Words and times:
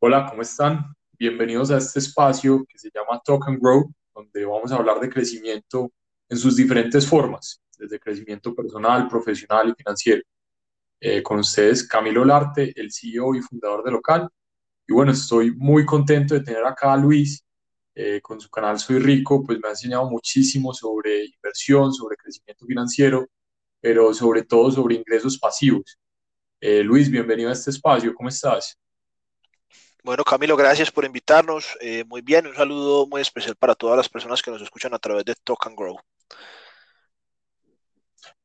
Hola, 0.00 0.26
¿cómo 0.30 0.42
están? 0.42 0.94
Bienvenidos 1.18 1.72
a 1.72 1.78
este 1.78 1.98
espacio 1.98 2.64
que 2.68 2.78
se 2.78 2.88
llama 2.94 3.20
Talk 3.24 3.48
and 3.48 3.58
Grow, 3.60 3.92
donde 4.14 4.44
vamos 4.44 4.70
a 4.70 4.76
hablar 4.76 5.00
de 5.00 5.10
crecimiento 5.10 5.90
en 6.28 6.38
sus 6.38 6.54
diferentes 6.54 7.04
formas, 7.04 7.60
desde 7.76 7.98
crecimiento 7.98 8.54
personal, 8.54 9.08
profesional 9.08 9.70
y 9.70 9.74
financiero. 9.74 10.22
Eh, 11.00 11.20
con 11.20 11.40
ustedes, 11.40 11.82
Camilo 11.82 12.24
Larte, 12.24 12.72
el 12.80 12.92
CEO 12.92 13.34
y 13.34 13.40
fundador 13.40 13.82
de 13.82 13.90
Local. 13.90 14.28
Y 14.86 14.92
bueno, 14.92 15.10
estoy 15.10 15.50
muy 15.50 15.84
contento 15.84 16.34
de 16.34 16.42
tener 16.42 16.64
acá 16.64 16.92
a 16.92 16.96
Luis 16.96 17.44
eh, 17.96 18.20
con 18.20 18.40
su 18.40 18.48
canal 18.48 18.78
Soy 18.78 19.00
Rico, 19.00 19.42
pues 19.42 19.58
me 19.58 19.66
ha 19.66 19.72
enseñado 19.72 20.08
muchísimo 20.08 20.72
sobre 20.72 21.24
inversión, 21.24 21.92
sobre 21.92 22.16
crecimiento 22.16 22.64
financiero, 22.66 23.26
pero 23.80 24.14
sobre 24.14 24.44
todo 24.44 24.70
sobre 24.70 24.94
ingresos 24.94 25.36
pasivos. 25.40 25.98
Eh, 26.60 26.84
Luis, 26.84 27.10
bienvenido 27.10 27.50
a 27.50 27.54
este 27.54 27.72
espacio, 27.72 28.14
¿cómo 28.14 28.28
estás? 28.28 28.78
Bueno, 30.04 30.24
Camilo, 30.24 30.56
gracias 30.56 30.90
por 30.90 31.04
invitarnos. 31.04 31.76
Eh, 31.80 32.04
muy 32.04 32.22
bien, 32.22 32.46
un 32.46 32.54
saludo 32.54 33.06
muy 33.06 33.20
especial 33.20 33.56
para 33.56 33.74
todas 33.74 33.96
las 33.96 34.08
personas 34.08 34.40
que 34.42 34.50
nos 34.50 34.62
escuchan 34.62 34.94
a 34.94 34.98
través 34.98 35.24
de 35.24 35.34
Talk 35.44 35.66
and 35.66 35.76
Grow. 35.76 35.98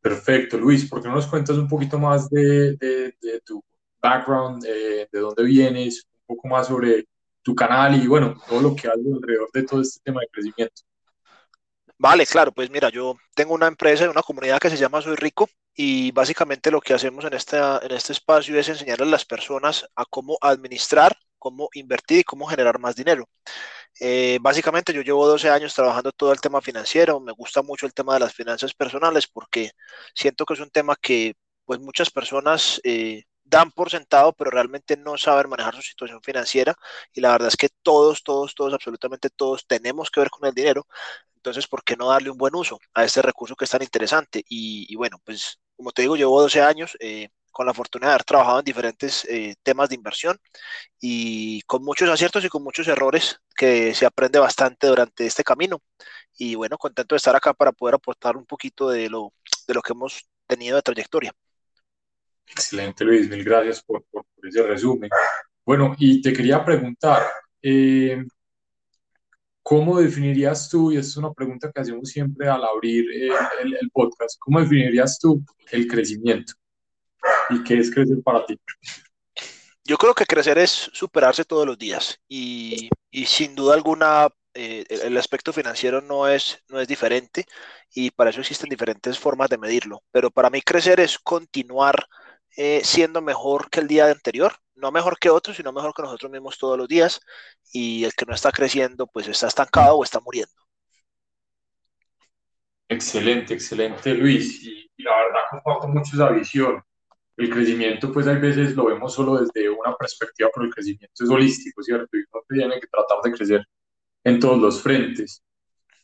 Perfecto, 0.02 0.58
Luis, 0.58 0.90
¿por 0.90 1.02
qué 1.02 1.08
no 1.08 1.16
nos 1.16 1.28
cuentas 1.28 1.58
un 1.58 1.68
poquito 1.68 1.98
más 1.98 2.30
de, 2.30 3.16
tu 3.46 3.64
background, 4.02 4.64
de 4.64 5.08
dónde 5.12 5.44
vienes, 5.44 6.06
un 6.28 6.36
poco 6.36 6.48
más 6.50 6.68
sobre 6.68 7.06
tu 7.44 7.54
canal 7.54 8.02
y 8.02 8.08
bueno, 8.08 8.36
todo 8.48 8.62
lo 8.62 8.76
que 8.76 8.88
hay 8.88 9.14
alrededor 9.14 9.50
de 9.54 9.64
todo 9.64 9.82
este 9.82 10.00
tema 10.04 10.22
de 10.22 10.28
crecimiento? 10.28 10.82
Vale, 11.98 12.26
claro, 12.26 12.52
pues 12.52 12.70
mira, 12.70 12.90
yo 12.90 13.16
tengo 13.36 13.54
una 13.54 13.68
empresa, 13.68 14.10
una 14.10 14.24
comunidad 14.24 14.60
que 14.60 14.70
se 14.70 14.78
llama 14.78 15.02
Soy 15.02 15.16
Rico 15.16 15.48
y 15.76 16.12
básicamente 16.12 16.72
lo 16.72 16.82
que 16.82 16.94
hacemos 16.94 17.24
en, 17.26 17.34
esta, 17.34 17.80
en 17.84 17.92
este 17.92 18.14
espacio 18.14 18.58
es 18.58 18.68
enseñarle 18.68 19.06
a 19.06 19.10
las 19.10 19.26
personas 19.26 19.86
a 19.96 20.06
cómo 20.06 20.38
administrar 20.42 21.16
cómo 21.44 21.70
invertir 21.74 22.20
y 22.20 22.24
cómo 22.24 22.48
generar 22.48 22.80
más 22.80 22.96
dinero. 22.96 23.28
Eh, 24.00 24.40
básicamente 24.42 24.94
yo 24.94 25.02
llevo 25.02 25.28
12 25.28 25.50
años 25.50 25.74
trabajando 25.76 26.12
todo 26.14 26.32
el 26.32 26.40
tema 26.42 26.62
financiero, 26.62 27.20
me 27.20 27.34
gusta 27.34 27.62
mucho 27.62 27.86
el 27.86 27.94
tema 27.94 28.14
de 28.14 28.22
las 28.22 28.34
finanzas 28.34 28.74
personales 28.74 29.28
porque 29.28 29.72
siento 30.16 30.46
que 30.46 30.54
es 30.56 30.62
un 30.62 30.72
tema 30.72 30.96
que 30.96 31.34
pues 31.66 31.80
muchas 31.80 32.10
personas 32.10 32.80
eh, 32.84 33.24
dan 33.44 33.72
por 33.72 33.90
sentado, 33.90 34.34
pero 34.34 34.52
realmente 34.52 34.96
no 34.98 35.18
saben 35.18 35.50
manejar 35.50 35.76
su 35.76 35.82
situación 35.82 36.22
financiera 36.24 36.76
y 37.14 37.22
la 37.22 37.32
verdad 37.32 37.50
es 37.50 37.58
que 37.58 37.70
todos, 37.82 38.24
todos, 38.24 38.56
todos, 38.56 38.74
absolutamente 38.74 39.30
todos 39.30 39.66
tenemos 39.68 40.10
que 40.10 40.22
ver 40.22 40.30
con 40.30 40.48
el 40.48 40.54
dinero. 40.56 40.88
Entonces, 41.36 41.68
¿por 41.68 41.84
qué 41.84 41.96
no 41.98 42.10
darle 42.10 42.30
un 42.32 42.38
buen 42.38 42.56
uso 42.56 42.80
a 42.94 43.04
este 43.04 43.22
recurso 43.22 43.56
que 43.56 43.66
es 43.66 43.72
tan 43.72 43.84
interesante? 43.84 44.44
Y, 44.50 44.96
bueno, 44.96 45.18
pues 45.26 45.60
como 45.76 45.92
te 45.92 46.04
digo, 46.04 46.16
llevo 46.16 46.42
12 46.42 46.62
años. 46.62 46.98
Eh, 47.02 47.30
con 47.54 47.68
la 47.68 47.74
fortuna 47.74 48.08
de 48.08 48.14
haber 48.14 48.24
trabajado 48.26 48.60
en 48.60 48.66
diferentes 48.66 49.26
eh, 49.30 49.56
temas 49.64 49.88
de 49.88 49.96
inversión 49.96 50.38
y 51.00 51.62
con 51.62 51.84
muchos 51.84 52.10
aciertos 52.10 52.44
y 52.44 52.50
con 52.50 52.64
muchos 52.64 52.88
errores 52.88 53.40
que 53.56 53.94
se 53.94 54.06
aprende 54.06 54.40
bastante 54.40 54.88
durante 54.88 55.26
este 55.26 55.44
camino. 55.44 55.82
Y 56.38 56.56
bueno, 56.56 56.78
contento 56.78 57.16
de 57.16 57.18
estar 57.18 57.36
acá 57.36 57.54
para 57.54 57.72
poder 57.72 57.96
aportar 57.96 58.36
un 58.36 58.46
poquito 58.46 58.90
de 58.90 59.08
lo, 59.10 59.34
de 59.68 59.74
lo 59.76 59.82
que 59.82 59.94
hemos 59.94 60.28
tenido 60.48 60.76
de 60.76 60.82
trayectoria. 60.82 61.32
Excelente, 62.48 63.06
Luis. 63.06 63.30
Mil 63.30 63.44
gracias 63.44 63.84
por, 63.84 64.04
por, 64.12 64.26
ese 64.42 64.64
resumen. 64.64 65.10
Bueno, 65.64 65.96
y 65.98 66.22
te 66.22 66.34
quería 66.34 66.66
preguntar, 66.66 67.22
eh, 67.62 68.26
¿cómo 69.62 70.00
definirías 70.00 70.68
tú, 70.70 70.92
y 70.92 70.98
es 70.98 71.16
una 71.16 71.32
pregunta 71.32 71.72
que 71.72 71.82
hacemos 71.82 72.10
siempre 72.10 72.50
al 72.50 72.64
abrir 72.64 73.06
el, 73.12 73.74
el 73.80 73.92
podcast, 73.92 74.38
¿cómo 74.40 74.60
definirías 74.60 75.20
tú 75.20 75.42
el 75.72 75.88
crecimiento? 75.88 76.54
¿Y 77.50 77.64
qué 77.64 77.80
es 77.80 77.94
crecer 77.94 78.22
para 78.24 78.46
ti? 78.46 78.60
Yo 79.86 79.98
creo 79.98 80.14
que 80.14 80.26
crecer 80.26 80.58
es 80.58 80.90
superarse 80.94 81.44
todos 81.44 81.66
los 81.66 81.78
días 81.78 82.20
y, 82.28 82.90
y 83.12 83.26
sin 83.26 83.54
duda 83.54 83.76
alguna 83.76 84.30
eh, 84.54 84.86
el 84.90 85.18
aspecto 85.18 85.52
financiero 85.52 86.00
no 86.02 86.28
es, 86.28 86.64
no 86.70 86.80
es 86.80 86.88
diferente 86.88 87.46
y 87.94 88.12
para 88.12 88.30
eso 88.30 88.40
existen 88.42 88.70
diferentes 88.70 89.18
formas 89.20 89.50
de 89.50 89.58
medirlo. 89.58 90.04
Pero 90.12 90.32
para 90.32 90.50
mí 90.50 90.62
crecer 90.62 91.00
es 91.00 91.18
continuar 91.20 92.08
eh, 92.56 92.82
siendo 92.84 93.22
mejor 93.22 93.70
que 93.70 93.80
el 93.80 93.88
día 93.88 94.10
anterior, 94.10 94.54
no 94.76 94.92
mejor 94.92 95.18
que 95.20 95.30
otros, 95.30 95.58
sino 95.58 95.74
mejor 95.74 95.94
que 95.94 96.04
nosotros 96.04 96.32
mismos 96.32 96.58
todos 96.58 96.78
los 96.78 96.88
días 96.88 97.20
y 97.72 98.04
el 98.06 98.14
que 98.14 98.26
no 98.26 98.34
está 98.34 98.52
creciendo 98.52 99.08
pues 99.08 99.28
está 99.28 99.48
estancado 99.48 99.98
o 99.98 100.04
está 100.04 100.20
muriendo. 100.20 100.54
Excelente, 102.88 103.54
excelente 103.56 104.14
Luis 104.14 104.64
y, 104.64 104.92
y 104.96 105.04
la 105.04 105.16
verdad 105.16 105.42
comparto 105.50 105.88
mucho 105.88 106.16
esa 106.16 106.30
visión 106.30 106.84
el 107.38 107.50
crecimiento, 107.50 108.12
pues 108.12 108.28
hay 108.28 108.38
veces 108.38 108.76
lo 108.76 108.86
vemos 108.86 109.14
solo 109.14 109.38
desde 109.38 109.70
una 109.70 109.96
perspectiva, 109.96 110.50
pero 110.54 110.66
el 110.66 110.74
crecimiento 110.74 111.24
es 111.24 111.30
holístico, 111.30 111.82
¿cierto? 111.82 112.18
Y 112.18 112.24
uno 112.32 112.44
tiene 112.48 112.80
que 112.80 112.88
tratar 112.88 113.18
de 113.24 113.32
crecer 113.32 113.66
en 114.24 114.40
todos 114.40 114.60
los 114.60 114.82
frentes. 114.82 115.44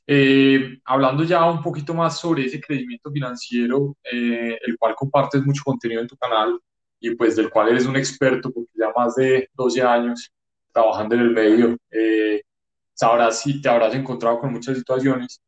Eh, 0.07 0.79
hablando 0.85 1.23
ya 1.23 1.45
un 1.45 1.61
poquito 1.61 1.93
más 1.93 2.19
sobre 2.19 2.45
ese 2.45 2.59
crecimiento 2.59 3.11
financiero, 3.11 3.95
eh, 4.11 4.57
el 4.65 4.77
cual 4.77 4.95
compartes 4.95 5.45
mucho 5.45 5.61
contenido 5.63 6.01
en 6.01 6.07
tu 6.07 6.17
canal 6.17 6.59
y 6.99 7.15
pues 7.15 7.35
del 7.35 7.49
cual 7.51 7.69
eres 7.69 7.85
un 7.85 7.95
experto 7.95 8.51
porque 8.51 8.71
ya 8.73 8.91
más 8.95 9.15
de 9.15 9.47
12 9.53 9.81
años 9.83 10.31
trabajando 10.73 11.15
en 11.15 11.21
el 11.21 11.29
medio, 11.31 11.77
eh, 11.91 12.41
sabrás 12.93 13.41
si 13.41 13.61
te 13.61 13.69
habrás 13.69 13.93
encontrado 13.95 14.39
con 14.39 14.51
muchas 14.53 14.77
situaciones. 14.77 15.41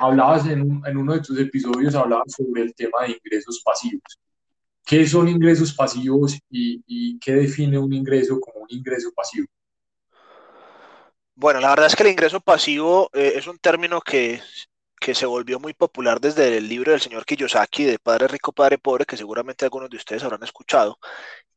hablabas 0.00 0.46
en, 0.46 0.82
en 0.86 0.96
uno 0.96 1.14
de 1.14 1.20
tus 1.20 1.38
episodios, 1.38 1.94
hablabas 1.94 2.32
sobre 2.32 2.62
el 2.62 2.74
tema 2.74 3.02
de 3.02 3.18
ingresos 3.22 3.62
pasivos. 3.64 4.18
¿Qué 4.88 5.06
son 5.06 5.28
ingresos 5.28 5.74
pasivos 5.74 6.38
y, 6.48 7.18
qué 7.18 7.32
define 7.32 7.76
un 7.76 7.92
ingreso 7.92 8.40
como 8.40 8.64
un 8.64 8.68
ingreso 8.70 9.10
pasivo? 9.14 9.46
Bueno, 11.34 11.60
la 11.60 11.68
verdad 11.68 11.88
es 11.88 11.94
que 11.94 12.04
el 12.04 12.08
ingreso 12.08 12.40
pasivo 12.40 13.10
eh, 13.12 13.34
es 13.36 13.46
un 13.46 13.58
término 13.58 14.00
que, 14.00 14.40
que, 14.98 15.14
se 15.14 15.26
volvió 15.26 15.60
muy 15.60 15.74
popular 15.74 16.22
desde 16.22 16.56
el 16.56 16.66
libro 16.70 16.92
del 16.92 17.02
señor 17.02 17.26
Kiyosaki 17.26 17.84
de 17.84 17.98
Padre 17.98 18.28
Rico, 18.28 18.50
Padre 18.50 18.78
Pobre, 18.78 19.04
que 19.04 19.18
seguramente 19.18 19.66
algunos 19.66 19.90
de 19.90 19.98
ustedes 19.98 20.24
habrán 20.24 20.42
escuchado. 20.42 20.98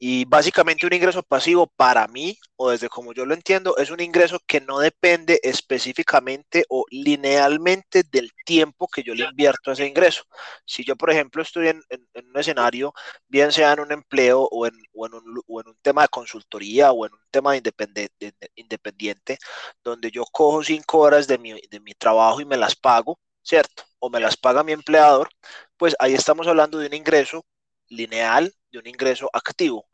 Y 0.03 0.25
básicamente 0.25 0.87
un 0.87 0.93
ingreso 0.93 1.21
pasivo 1.21 1.67
para 1.67 2.07
mí, 2.07 2.39
o 2.55 2.71
desde 2.71 2.89
como 2.89 3.13
yo 3.13 3.23
lo 3.23 3.35
entiendo, 3.35 3.77
es 3.77 3.91
un 3.91 3.99
ingreso 3.99 4.39
que 4.47 4.59
no 4.59 4.79
depende 4.79 5.39
específicamente 5.43 6.65
o 6.69 6.85
linealmente 6.89 8.01
del 8.11 8.31
tiempo 8.43 8.87
que 8.87 9.03
yo 9.03 9.13
le 9.13 9.25
invierto 9.25 9.69
a 9.69 9.73
ese 9.73 9.85
ingreso. 9.85 10.23
Si 10.65 10.83
yo, 10.83 10.95
por 10.95 11.11
ejemplo, 11.11 11.43
estoy 11.43 11.67
en, 11.67 11.83
un 12.15 12.39
escenario, 12.39 12.93
bien 13.27 13.51
sea 13.51 13.73
en 13.73 13.81
un 13.81 13.91
empleo 13.91 14.41
o 14.51 14.65
en, 14.65 14.73
o 14.93 15.05
en, 15.05 15.13
un, 15.13 15.43
o 15.47 15.61
en 15.61 15.67
un, 15.67 15.77
tema 15.83 16.01
de 16.01 16.07
consultoría 16.07 16.91
o 16.91 17.05
en 17.05 17.13
un 17.13 17.21
tema 17.29 17.51
de 17.51 17.57
independiente, 17.57 18.33
independiente, 18.55 19.37
donde 19.83 20.09
yo 20.09 20.23
cojo 20.31 20.63
cinco 20.63 20.97
horas 20.97 21.27
de 21.27 21.37
mi, 21.37 21.53
de 21.69 21.79
mi 21.79 21.93
trabajo 21.93 22.41
y 22.41 22.45
me 22.45 22.57
las 22.57 22.75
pago, 22.75 23.19
¿cierto? 23.43 23.83
O 23.99 24.09
me 24.09 24.19
las 24.19 24.35
paga 24.35 24.63
mi 24.63 24.71
empleador, 24.71 25.29
pues 25.77 25.95
ahí 25.99 26.15
estamos 26.15 26.47
hablando 26.47 26.79
de 26.79 26.87
un 26.87 26.95
ingreso 26.95 27.45
lineal 27.87 28.51
de 28.71 28.79
un 28.79 28.87
ingreso 28.87 29.29
activo. 29.33 29.87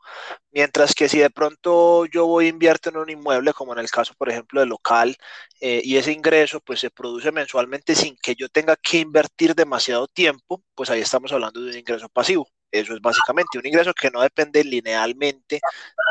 Mientras 0.52 0.94
que 0.94 1.08
si 1.08 1.18
de 1.18 1.30
pronto 1.30 2.06
yo 2.06 2.26
voy 2.26 2.46
e 2.46 2.48
invierto 2.48 2.90
en 2.90 2.96
un 2.96 3.10
inmueble, 3.10 3.52
como 3.52 3.72
en 3.72 3.80
el 3.80 3.90
caso, 3.90 4.14
por 4.16 4.28
ejemplo, 4.30 4.60
del 4.60 4.68
local, 4.68 5.16
eh, 5.60 5.80
y 5.84 5.96
ese 5.96 6.12
ingreso 6.12 6.60
pues 6.60 6.80
se 6.80 6.90
produce 6.90 7.32
mensualmente 7.32 7.94
sin 7.94 8.16
que 8.16 8.34
yo 8.34 8.48
tenga 8.48 8.76
que 8.76 8.98
invertir 8.98 9.54
demasiado 9.54 10.06
tiempo, 10.08 10.62
pues 10.74 10.90
ahí 10.90 11.00
estamos 11.00 11.32
hablando 11.32 11.60
de 11.60 11.70
un 11.70 11.76
ingreso 11.76 12.08
pasivo. 12.08 12.48
Eso 12.70 12.94
es 12.94 13.00
básicamente 13.00 13.58
un 13.58 13.66
ingreso 13.66 13.92
que 13.94 14.10
no 14.10 14.20
depende 14.20 14.62
linealmente 14.62 15.60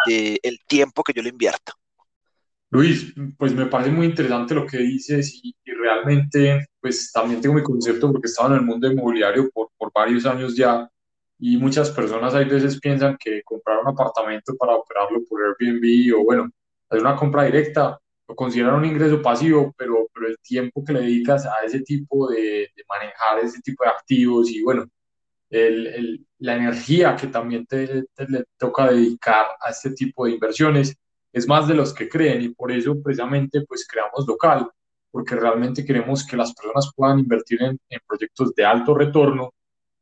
del 0.05 0.59
tiempo 0.67 1.03
que 1.03 1.13
yo 1.13 1.21
le 1.21 1.29
invierta. 1.29 1.73
Luis, 2.69 3.13
pues 3.37 3.53
me 3.53 3.67
parece 3.67 3.91
muy 3.91 4.07
interesante 4.07 4.53
lo 4.53 4.65
que 4.65 4.79
dices 4.79 5.39
y, 5.41 5.55
realmente 5.65 6.67
pues 6.81 7.11
también 7.13 7.39
tengo 7.39 7.55
mi 7.55 7.63
concepto 7.63 8.11
porque 8.11 8.27
estaba 8.27 8.49
en 8.49 8.55
el 8.55 8.61
mundo 8.63 8.91
inmobiliario 8.91 9.49
por, 9.51 9.69
por 9.77 9.91
varios 9.93 10.25
años 10.25 10.55
ya 10.55 10.89
y 11.39 11.57
muchas 11.57 11.91
personas 11.91 12.33
hay 12.33 12.45
veces 12.45 12.79
piensan 12.79 13.17
que 13.19 13.43
comprar 13.43 13.79
un 13.79 13.89
apartamento 13.89 14.55
para 14.57 14.75
operarlo 14.75 15.23
por 15.29 15.41
Airbnb 15.41 16.15
o 16.15 16.23
bueno, 16.23 16.49
hacer 16.89 17.01
una 17.01 17.15
compra 17.15 17.43
directa 17.43 17.99
lo 18.27 18.35
consideran 18.35 18.75
un 18.75 18.85
ingreso 18.85 19.21
pasivo, 19.21 19.73
pero, 19.77 20.07
pero 20.13 20.27
el 20.27 20.37
tiempo 20.39 20.83
que 20.83 20.93
le 20.93 21.01
dedicas 21.01 21.45
a 21.45 21.65
ese 21.65 21.79
tipo 21.81 22.27
de, 22.29 22.69
de 22.75 22.83
manejar 22.89 23.39
ese 23.39 23.61
tipo 23.61 23.83
de 23.83 23.89
activos 23.89 24.49
y 24.51 24.61
bueno, 24.63 24.85
el, 25.49 25.87
el, 25.87 26.27
la 26.39 26.55
energía 26.57 27.15
que 27.15 27.27
también 27.27 27.65
te, 27.65 28.03
te, 28.13 28.27
le 28.27 28.43
toca 28.57 28.91
dedicar 28.91 29.45
a 29.61 29.69
este 29.69 29.91
tipo 29.91 30.25
de 30.25 30.31
inversiones 30.31 30.95
es 31.31 31.47
más 31.47 31.67
de 31.67 31.75
los 31.75 31.93
que 31.93 32.09
creen 32.09 32.41
y 32.41 32.49
por 32.49 32.71
eso 32.71 33.01
precisamente 33.01 33.61
pues 33.61 33.87
creamos 33.87 34.27
local, 34.27 34.69
porque 35.09 35.35
realmente 35.35 35.85
queremos 35.85 36.25
que 36.25 36.35
las 36.35 36.53
personas 36.53 36.91
puedan 36.95 37.19
invertir 37.19 37.61
en, 37.63 37.79
en 37.89 37.99
proyectos 38.05 38.53
de 38.55 38.65
alto 38.65 38.93
retorno 38.93 39.53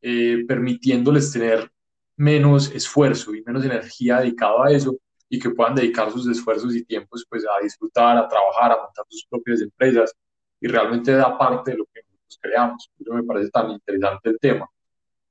eh, 0.08 0.46
permitiéndoles 0.48 1.32
tener 1.32 1.72
menos 2.16 2.72
esfuerzo 2.72 3.34
y 3.34 3.42
menos 3.44 3.66
energía 3.66 4.20
dedicado 4.20 4.64
a 4.64 4.72
eso 4.72 4.98
y 5.28 5.40
que 5.40 5.50
puedan 5.50 5.74
dedicar 5.74 6.12
sus 6.12 6.28
esfuerzos 6.28 6.76
y 6.76 6.86
tiempos 6.86 7.26
pues 7.28 7.44
a 7.44 7.64
disfrutar, 7.64 8.18
a 8.18 8.28
trabajar, 8.28 8.72
a 8.72 8.84
montar 8.84 9.06
sus 9.10 9.26
propias 9.28 9.62
empresas 9.62 10.14
y 10.62 10.68
realmente 10.68 11.12
da 11.12 11.38
parte 11.38 11.72
de 11.72 11.78
lo 11.78 11.86
que 11.86 12.02
nosotros 12.04 12.40
creamos. 12.40 12.92
Por 12.96 13.08
eso 13.08 13.14
me 13.16 13.24
parece 13.24 13.50
tan 13.50 13.72
interesante 13.72 14.30
el 14.30 14.40
tema. 14.40 14.70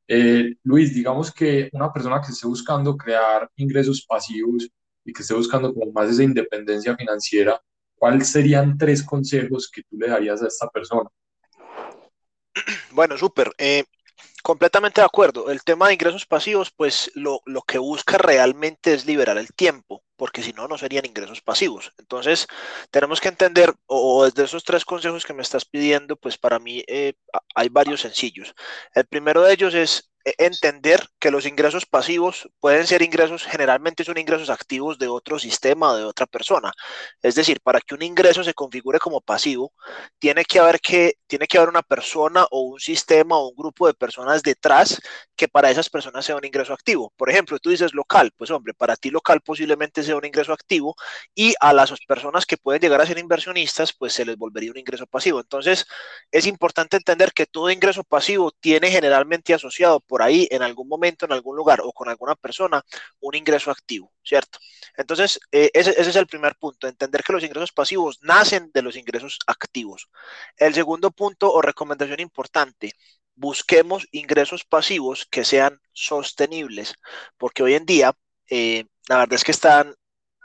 Eh, 0.08 0.56
Luis, 0.64 0.92
digamos 0.92 1.32
que 1.32 1.70
una 1.72 1.92
persona 1.92 2.20
que 2.20 2.32
esté 2.32 2.46
buscando 2.46 2.96
crear 2.96 3.48
ingresos 3.56 4.04
pasivos, 4.04 4.68
y 5.04 5.12
que 5.12 5.22
esté 5.22 5.34
buscando 5.34 5.72
como 5.72 5.92
más 5.92 6.10
esa 6.10 6.22
independencia 6.22 6.96
financiera, 6.96 7.60
¿cuáles 7.94 8.28
serían 8.28 8.78
tres 8.78 9.02
consejos 9.02 9.70
que 9.70 9.82
tú 9.82 9.98
le 9.98 10.08
darías 10.08 10.42
a 10.42 10.48
esta 10.48 10.68
persona? 10.68 11.08
Bueno, 12.92 13.18
súper. 13.18 13.50
Eh, 13.58 13.84
completamente 14.44 15.00
de 15.00 15.06
acuerdo. 15.06 15.50
El 15.50 15.64
tema 15.64 15.88
de 15.88 15.94
ingresos 15.94 16.26
pasivos, 16.26 16.70
pues 16.70 17.10
lo, 17.14 17.40
que 17.66 17.78
busca 17.78 18.18
realmente 18.18 18.92
es 18.92 19.06
liberar 19.06 19.38
el 19.38 19.54
tiempo, 19.54 20.04
porque 20.16 20.42
si 20.42 20.52
no, 20.52 20.68
no 20.68 20.76
serían 20.76 21.06
ingresos 21.06 21.40
pasivos. 21.40 21.92
Entonces, 21.98 22.46
tenemos 22.90 23.22
que 23.22 23.28
entender, 23.28 23.72
o, 23.86 24.26
desde 24.26 24.44
esos 24.44 24.62
tres 24.62 24.84
consejos 24.84 25.24
que 25.24 25.32
me 25.32 25.40
estás 25.40 25.64
pidiendo, 25.64 26.16
pues 26.16 26.36
para 26.36 26.58
mí 26.58 26.84
eh, 26.86 27.14
hay 27.54 27.70
varios 27.70 28.02
sencillos. 28.02 28.54
El 28.94 29.06
primero 29.06 29.42
de 29.42 29.54
ellos 29.54 29.72
es 29.72 30.10
entender 30.24 31.06
que 31.18 31.30
los 31.30 31.46
ingresos 31.46 31.86
pasivos 31.86 32.48
pueden 32.60 32.86
ser 32.86 33.02
ingresos, 33.02 33.44
generalmente 33.44 34.04
son 34.04 34.18
ingresos 34.18 34.50
activos 34.50 34.98
de 34.98 35.08
otro 35.08 35.38
sistema 35.38 35.90
o 35.92 35.96
de 35.96 36.04
otra 36.04 36.26
persona. 36.26 36.72
Es 37.22 37.34
decir, 37.34 37.60
para 37.62 37.80
que 37.80 37.94
un 37.94 38.02
ingreso 38.02 38.42
se 38.44 38.54
configure 38.54 38.98
como 38.98 39.20
pasivo, 39.20 39.72
tiene 40.18 40.44
que 40.44 40.58
haber 40.58 40.80
que 40.80 41.14
tiene 41.26 41.46
que 41.46 41.58
haber 41.58 41.68
una 41.68 41.82
persona 41.82 42.46
o 42.50 42.60
un 42.60 42.80
sistema 42.80 43.36
o 43.36 43.48
un 43.48 43.56
grupo 43.56 43.86
de 43.86 43.94
personas 43.94 44.42
detrás 44.42 45.00
que 45.36 45.48
para 45.48 45.70
esas 45.70 45.90
personas 45.90 46.24
sea 46.24 46.36
un 46.36 46.44
ingreso 46.44 46.72
activo. 46.72 47.12
Por 47.16 47.30
ejemplo, 47.30 47.58
tú 47.58 47.70
dices 47.70 47.94
local, 47.94 48.30
pues 48.36 48.50
hombre, 48.50 48.74
para 48.74 48.96
ti 48.96 49.10
local 49.10 49.40
posiblemente 49.40 50.02
sea 50.02 50.16
un 50.16 50.24
ingreso 50.24 50.52
activo 50.52 50.94
y 51.34 51.54
a 51.60 51.72
las 51.72 51.92
personas 52.06 52.46
que 52.46 52.56
pueden 52.56 52.80
llegar 52.80 53.00
a 53.00 53.06
ser 53.06 53.18
inversionistas, 53.18 53.92
pues 53.92 54.12
se 54.12 54.24
les 54.24 54.36
volvería 54.36 54.70
un 54.70 54.78
ingreso 54.78 55.06
pasivo. 55.06 55.40
Entonces, 55.40 55.86
es 56.30 56.46
importante 56.46 56.96
entender 56.96 57.32
que 57.32 57.46
todo 57.46 57.70
ingreso 57.70 58.04
pasivo 58.04 58.52
tiene 58.60 58.90
generalmente 58.90 59.54
asociado 59.54 60.00
por 60.00 60.13
ahí 60.22 60.48
en 60.50 60.62
algún 60.62 60.88
momento, 60.88 61.26
en 61.26 61.32
algún 61.32 61.56
lugar 61.56 61.80
o 61.82 61.92
con 61.92 62.08
alguna 62.08 62.34
persona, 62.34 62.82
un 63.20 63.34
ingreso 63.34 63.70
activo, 63.70 64.12
¿cierto? 64.22 64.58
Entonces, 64.96 65.40
eh, 65.52 65.70
ese, 65.74 65.90
ese, 65.90 66.10
es 66.10 66.16
el 66.16 66.26
primer 66.26 66.56
punto, 66.56 66.86
entender 66.86 67.22
que 67.22 67.32
los 67.32 67.44
ingresos 67.44 67.72
pasivos 67.72 68.18
nacen 68.22 68.70
de 68.72 68.82
los 68.82 68.96
ingresos 68.96 69.38
activos. 69.46 70.08
El 70.56 70.74
segundo 70.74 71.10
punto 71.10 71.52
o 71.52 71.62
recomendación 71.62 72.20
importante, 72.20 72.92
busquemos 73.34 74.06
ingresos 74.12 74.64
pasivos 74.64 75.26
que 75.30 75.44
sean 75.44 75.80
sostenibles, 75.92 76.94
porque 77.36 77.62
hoy 77.62 77.74
en 77.74 77.86
día, 77.86 78.12
eh, 78.48 78.86
la 79.08 79.18
verdad 79.18 79.34
es 79.34 79.44
que 79.44 79.52
están 79.52 79.94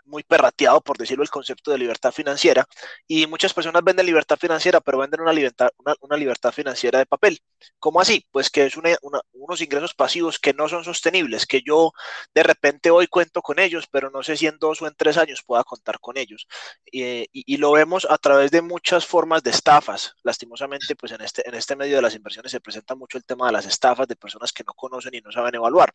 muy 0.09 0.23
perrateado, 0.23 0.81
por 0.81 0.97
decirlo, 0.97 1.23
el 1.23 1.29
concepto 1.29 1.71
de 1.71 1.77
libertad 1.77 2.11
financiera. 2.11 2.65
Y 3.07 3.27
muchas 3.27 3.53
personas 3.53 3.83
venden 3.83 4.06
libertad 4.06 4.38
financiera, 4.38 4.81
pero 4.81 4.97
venden 4.97 5.21
una 5.21 5.33
libertad, 5.33 5.69
una, 5.77 6.17
libertad 6.17 6.51
financiera 6.51 7.00
de 7.00 7.06
papel. 7.06 7.39
¿Cómo 7.79 8.01
así? 8.01 8.25
Pues 8.31 8.50
que 8.50 8.65
es 8.65 8.73
unos 8.75 9.61
ingresos 9.61 9.94
pasivos 9.94 10.39
que 10.39 10.53
no 10.53 10.67
son 10.67 10.83
sostenibles, 10.83 11.45
que 11.45 11.61
yo 11.61 11.91
de 12.33 12.44
repente 12.44 12.91
hoy 12.91 13.07
cuento 13.07 13.41
con 13.41 13.59
ellos, 13.59 13.88
pero 13.89 14.09
no 14.09 14.23
sé 14.23 14.35
si 14.35 14.47
en 14.47 14.57
dos 14.59 14.81
o 14.81 14.88
en 14.88 14.95
tres 14.95 15.17
años 15.17 15.44
pueda 15.45 15.63
contar 15.63 16.00
con 16.00 16.17
ellos. 16.17 16.47
y, 16.91 17.27
y, 17.31 17.57
lo 17.57 17.71
vemos 17.73 18.07
a 18.09 18.17
través 18.17 18.51
de 18.51 18.61
muchas 18.61 19.06
formas 19.06 19.44
de 19.44 19.51
estafas. 19.51 20.15
Lastimosamente, 20.23 20.95
pues 20.95 21.11
en 21.11 21.21
este, 21.21 21.47
en 21.47 21.56
este 21.56 21.75
medio 21.75 21.97
de 21.97 22.01
las 22.01 22.15
inversiones 22.15 22.51
se 22.51 22.61
presenta 22.61 22.95
mucho 22.95 23.17
el 23.17 23.25
tema 23.25 23.47
de 23.47 23.53
las 23.53 23.65
estafas 23.65 24.07
de 24.07 24.15
personas 24.15 24.51
que 24.53 24.63
no 24.63 24.73
conocen 24.73 25.13
y 25.13 25.21
no 25.21 25.31
saben 25.31 25.56
evaluar. 25.56 25.94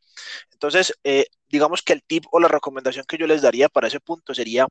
Entonces, 0.52 0.94
eh, 1.04 1.26
digamos 1.54 1.82
que 1.82 1.92
el 1.92 2.02
tip 2.02 2.24
o 2.32 2.40
la 2.40 2.48
recomendación 2.48 3.04
que 3.06 3.16
yo 3.16 3.26
les 3.28 3.42
daría 3.42 3.68
para 3.68 3.86
ese 3.86 4.00
punto 4.00 4.34
sería 4.34 4.66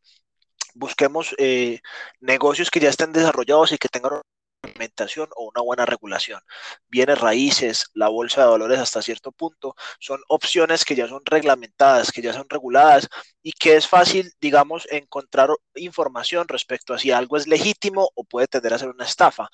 busquemos 0.76 1.34
eh, 1.38 1.80
negocios 2.20 2.70
que 2.70 2.82
ya 2.82 2.90
estén 2.90 3.14
desarrollados 3.14 3.72
y 3.72 3.78
que 3.78 3.88
tengan 3.88 4.22
implementación 4.64 5.30
o 5.36 5.50
una 5.50 5.62
buena 5.62 5.86
regulación. 5.86 6.42
Bienes 6.90 7.20
raíces, 7.20 7.86
la 7.94 8.10
bolsa 8.10 8.42
de 8.42 8.50
valores 8.50 8.80
hasta 8.80 9.02
cierto 9.02 9.32
punto, 9.32 9.76
son 10.00 10.22
opciones 10.28 10.84
que 10.86 10.96
ya 10.96 11.08
son 11.08 11.22
reglamentadas, 11.26 12.12
que 12.12 12.22
ya 12.22 12.34
son 12.34 12.48
reguladas 12.50 13.08
y 13.42 13.54
que 13.54 13.76
es 13.78 13.88
fácil, 13.88 14.32
digamos, 14.42 14.88
encontrar 14.92 15.50
información 15.76 16.48
respecto 16.50 16.94
a 16.94 17.00
si 17.00 17.12
algo 17.12 17.38
es 17.38 17.48
legítimo 17.48 18.10
o 18.16 18.24
puede 18.26 18.48
tender 18.48 18.74
a 18.74 18.80
ser 18.80 18.90
una 18.90 19.06
estafa 19.06 19.50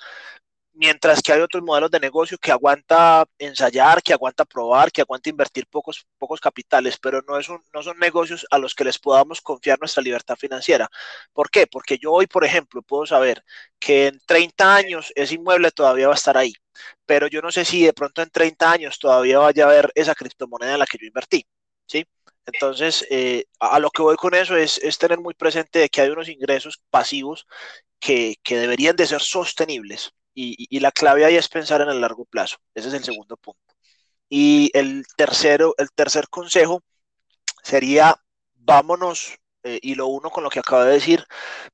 mientras 0.74 1.21
que 1.21 1.33
hay 1.33 1.42
otros 1.42 1.63
modelos 1.63 1.92
de 1.92 2.00
negocio 2.00 2.38
que 2.38 2.51
aguanta 2.51 3.25
ensayar, 3.38 4.01
que 4.01 4.13
aguanta 4.13 4.45
probar, 4.45 4.92
que 4.92 5.01
aguanta 5.01 5.30
invertir 5.30 5.68
pocos, 5.68 6.07
pocos 6.18 6.39
capitales, 6.39 6.98
pero 7.01 7.21
no, 7.27 7.38
es 7.38 7.48
no 7.50 7.83
son 7.83 7.98
negocios 8.00 8.45
a 8.51 8.57
los 8.57 8.75
que 8.75 8.83
les 8.83 9.00
podamos 9.00 9.42
confiar 9.42 9.80
nuestra 9.80 10.04
libertad 10.04 10.36
financiera. 10.36 10.89
¿Por 11.33 11.50
qué? 11.50 11.68
Porque 11.68 11.98
yo 11.98 12.12
hoy, 12.13 12.27
por 12.27 12.45
ejemplo, 12.45 12.81
puedo 12.81 13.06
saber 13.06 13.44
que 13.80 14.07
en 14.07 14.19
30 14.25 14.75
años 14.75 15.12
ese 15.16 15.36
inmueble 15.36 15.71
todavía 15.71 16.07
va 16.07 16.13
a 16.13 16.18
estar 16.18 16.38
ahí, 16.38 16.54
pero 17.06 17.27
yo 17.27 17.42
no 17.42 17.51
sé 17.51 17.65
si 17.65 17.83
de 17.83 17.94
pronto 17.94 18.22
en 18.22 18.30
30 18.30 18.72
años 18.72 19.00
todavía 19.00 19.39
vaya 19.39 19.65
a 19.65 19.69
haber 19.69 19.92
esa 19.95 20.15
criptomoneda 20.15 20.74
en 20.74 20.80
la 20.80 20.86
que 20.86 20.98
yo 21.00 21.07
invertí, 21.07 21.45
¿sí? 21.88 22.06
Entonces, 22.45 23.06
eh, 23.12 23.45
a, 23.60 23.80
lo 23.80 23.92
que 23.92 24.01
voy 24.01 24.15
con 24.15 24.33
eso 24.33 24.56
es, 24.57 24.80
es, 24.80 24.98
tener 24.98 25.19
muy 25.19 25.33
presente 25.36 25.80
de 25.80 25.89
que 25.89 26.01
hay 26.01 26.10
unos 26.10 26.30
ingresos 26.30 26.81
pasivos 26.89 27.45
que, 28.00 28.38
que 28.44 28.57
deberían 28.57 28.95
de 28.95 29.07
ser 29.07 29.22
sostenibles 29.22 30.13
y, 30.33 30.79
la 30.79 30.91
clave 30.91 31.25
ahí 31.25 31.35
es 31.35 31.49
pensar 31.49 31.81
en 31.81 31.89
el 31.89 32.01
largo 32.01 32.25
plazo. 32.25 32.57
Ese 32.73 32.89
es 32.89 32.93
el 32.93 33.03
segundo 33.03 33.37
punto. 33.37 33.59
Y 34.29 34.71
el 34.73 35.05
tercero, 35.17 35.75
el 35.77 35.91
tercer 35.91 36.29
consejo 36.29 36.83
sería 37.63 38.15
vámonos, 38.55 39.39
eh, 39.63 39.79
y 39.81 39.95
lo 39.95 40.07
uno 40.07 40.29
con 40.29 40.43
lo 40.43 40.49
que 40.49 40.59
acabo 40.59 40.83
de 40.83 40.93
decir, 40.93 41.25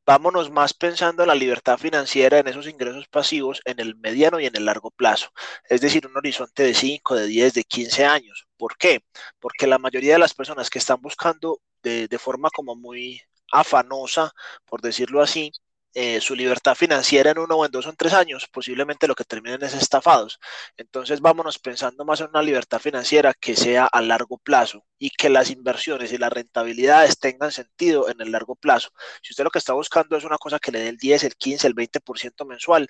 vámonos 0.05 0.49
más 0.51 0.73
pensando 0.73 1.23
en 1.23 1.29
la 1.29 1.35
libertad 1.35 1.77
financiera, 1.77 2.39
en 2.39 2.47
esos 2.47 2.67
ingresos 2.67 3.07
pasivos, 3.09 3.61
en 3.65 3.79
el 3.79 3.95
mediano 3.97 4.39
y 4.39 4.45
en 4.45 4.55
el 4.55 4.65
largo 4.65 4.91
plazo. 4.91 5.29
Es 5.69 5.81
decir, 5.81 6.07
un 6.07 6.17
horizonte 6.17 6.63
de 6.63 6.73
5, 6.73 7.15
de 7.15 7.27
10, 7.27 7.53
de 7.53 7.63
15 7.65 8.05
años. 8.05 8.47
¿Por 8.57 8.77
qué? 8.77 9.03
Porque 9.39 9.67
la 9.67 9.77
mayoría 9.79 10.13
de 10.13 10.19
las 10.19 10.33
personas 10.33 10.69
que 10.69 10.79
están 10.79 11.01
buscando 11.01 11.59
de, 11.83 12.07
de 12.07 12.19
forma 12.19 12.49
como 12.49 12.75
muy 12.75 13.21
afanosa, 13.51 14.33
por 14.65 14.81
decirlo 14.81 15.21
así, 15.21 15.51
eh, 15.95 16.19
su 16.19 16.35
libertad 16.35 16.75
financiera 16.75 17.31
en 17.31 17.39
uno 17.39 17.55
o 17.55 17.65
en 17.65 17.71
dos 17.71 17.87
o 17.87 17.89
en 17.89 17.95
tres 17.95 18.13
años, 18.13 18.47
posiblemente 18.51 19.07
lo 19.07 19.15
que 19.15 19.23
terminen 19.23 19.63
es 19.63 19.73
estafados. 19.73 20.39
Entonces 20.75 21.21
vámonos 21.21 21.57
pensando 21.57 22.03
más 22.03 22.19
en 22.19 22.27
una 22.27 22.41
libertad 22.43 22.79
financiera 22.79 23.33
que 23.33 23.55
sea 23.55 23.85
a 23.85 24.01
largo 24.01 24.37
plazo 24.37 24.85
y 24.97 25.09
que 25.09 25.29
las 25.29 25.49
inversiones 25.49 26.11
y 26.11 26.17
las 26.17 26.33
rentabilidades 26.33 27.17
tengan 27.17 27.53
sentido 27.53 28.09
en 28.09 28.19
el 28.19 28.31
largo 28.31 28.55
plazo. 28.55 28.89
Si 29.21 29.31
usted 29.31 29.45
lo 29.45 29.51
que 29.51 29.59
está 29.59 29.71
buscando 29.73 30.17
es 30.17 30.25
una 30.25 30.37
cosa 30.37 30.59
que 30.59 30.71
le 30.71 30.79
dé 30.79 30.89
el 30.89 30.97
10, 30.97 31.23
el 31.23 31.35
15, 31.35 31.67
el 31.67 31.75
20% 31.75 32.45
mensual, 32.45 32.89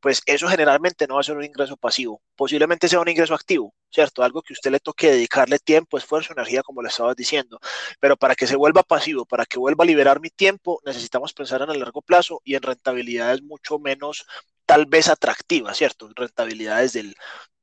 pues 0.00 0.22
eso 0.24 0.48
generalmente 0.48 1.06
no 1.06 1.16
va 1.16 1.20
a 1.20 1.24
ser 1.24 1.36
un 1.36 1.44
ingreso 1.44 1.76
pasivo. 1.76 2.22
Posiblemente 2.36 2.88
sea 2.88 3.00
un 3.00 3.08
ingreso 3.08 3.34
activo, 3.34 3.74
¿cierto? 3.90 4.22
Algo 4.22 4.42
que 4.42 4.52
usted 4.52 4.70
le 4.70 4.80
toque 4.80 5.10
dedicarle 5.10 5.58
tiempo, 5.58 5.98
esfuerzo, 5.98 6.32
energía, 6.32 6.62
como 6.62 6.82
le 6.82 6.88
estaba 6.88 7.14
diciendo. 7.14 7.58
Pero 8.00 8.16
para 8.16 8.34
que 8.34 8.46
se 8.46 8.56
vuelva 8.56 8.82
pasivo, 8.82 9.24
para 9.26 9.46
que 9.46 9.58
vuelva 9.58 9.84
a 9.84 9.86
liberar 9.86 10.20
mi 10.20 10.30
tiempo, 10.30 10.80
necesitamos 10.84 11.32
pensar 11.32 11.62
en 11.62 11.70
el 11.70 11.80
largo 11.80 12.02
plazo 12.02 12.40
y 12.44 12.54
en 12.54 12.62
rentabilidades 12.62 13.42
mucho 13.42 13.78
menos 13.78 14.26
tal 14.66 14.86
vez 14.86 15.08
atractivas, 15.08 15.76
¿cierto? 15.76 16.10
Rentabilidades 16.14 16.92
del, 16.92 17.14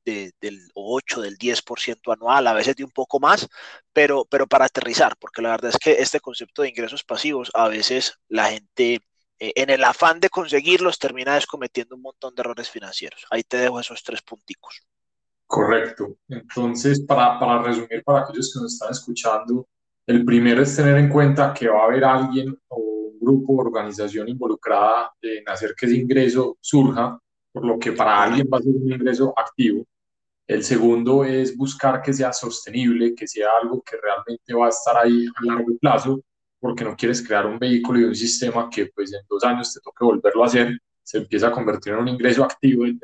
del 0.04 0.70
8, 0.74 1.20
del 1.22 1.38
10% 1.38 2.12
anual, 2.12 2.46
a 2.46 2.52
veces 2.52 2.76
de 2.76 2.84
un 2.84 2.90
poco 2.90 3.20
más, 3.20 3.48
pero, 3.92 4.24
pero 4.26 4.46
para 4.46 4.66
aterrizar, 4.66 5.16
porque 5.18 5.42
la 5.42 5.50
verdad 5.50 5.70
es 5.70 5.78
que 5.78 5.92
este 6.02 6.20
concepto 6.20 6.62
de 6.62 6.68
ingresos 6.70 7.04
pasivos, 7.04 7.50
a 7.54 7.68
veces 7.68 8.18
la 8.28 8.50
gente 8.50 9.00
eh, 9.38 9.52
en 9.56 9.70
el 9.70 9.84
afán 9.84 10.20
de 10.20 10.30
conseguirlos 10.30 10.98
termina 10.98 11.34
descometiendo 11.34 11.96
un 11.96 12.02
montón 12.02 12.34
de 12.34 12.40
errores 12.42 12.70
financieros. 12.70 13.26
Ahí 13.30 13.42
te 13.44 13.56
dejo 13.58 13.80
esos 13.80 14.02
tres 14.02 14.22
punticos. 14.22 14.82
Correcto. 15.46 16.16
Entonces, 16.28 17.00
para, 17.00 17.38
para 17.38 17.62
resumir, 17.62 18.02
para 18.04 18.20
aquellos 18.20 18.52
que 18.52 18.60
nos 18.60 18.72
están 18.72 18.90
escuchando, 18.90 19.66
el 20.06 20.24
primero 20.24 20.62
es 20.62 20.76
tener 20.76 20.96
en 20.98 21.08
cuenta 21.08 21.54
que 21.54 21.68
va 21.68 21.82
a 21.82 21.84
haber 21.86 22.04
alguien 22.04 22.56
o 22.68 22.76
un 22.76 23.18
grupo 23.20 23.54
o 23.54 23.60
organización 23.60 24.28
involucrada 24.28 25.12
en 25.22 25.48
hacer 25.48 25.74
que 25.76 25.86
ese 25.86 25.96
ingreso 25.96 26.58
surja, 26.60 27.18
por 27.52 27.64
lo 27.64 27.78
que 27.78 27.92
para 27.92 28.22
alguien 28.22 28.48
va 28.52 28.58
a 28.58 28.62
ser 28.62 28.74
un 28.74 28.92
ingreso 28.92 29.32
activo. 29.36 29.84
El 30.46 30.62
segundo 30.62 31.24
es 31.24 31.56
buscar 31.56 32.02
que 32.02 32.12
sea 32.12 32.32
sostenible, 32.32 33.14
que 33.14 33.26
sea 33.26 33.48
algo 33.62 33.82
que 33.82 33.96
realmente 33.96 34.52
va 34.52 34.66
a 34.66 34.68
estar 34.68 34.96
ahí 34.98 35.26
a 35.36 35.44
largo 35.46 35.76
plazo, 35.78 36.20
porque 36.60 36.84
no 36.84 36.96
quieres 36.96 37.26
crear 37.26 37.46
un 37.46 37.58
vehículo 37.58 38.00
y 38.00 38.04
un 38.04 38.14
sistema 38.14 38.68
que 38.70 38.86
pues 38.94 39.12
en 39.12 39.20
dos 39.28 39.42
años 39.44 39.72
te 39.72 39.80
toque 39.80 40.04
volverlo 40.04 40.42
a 40.42 40.46
hacer, 40.46 40.78
se 41.02 41.18
empieza 41.18 41.48
a 41.48 41.52
convertir 41.52 41.94
en 41.94 42.00
un 42.00 42.08
ingreso 42.08 42.44
activo 42.44 42.84
en, 42.84 43.00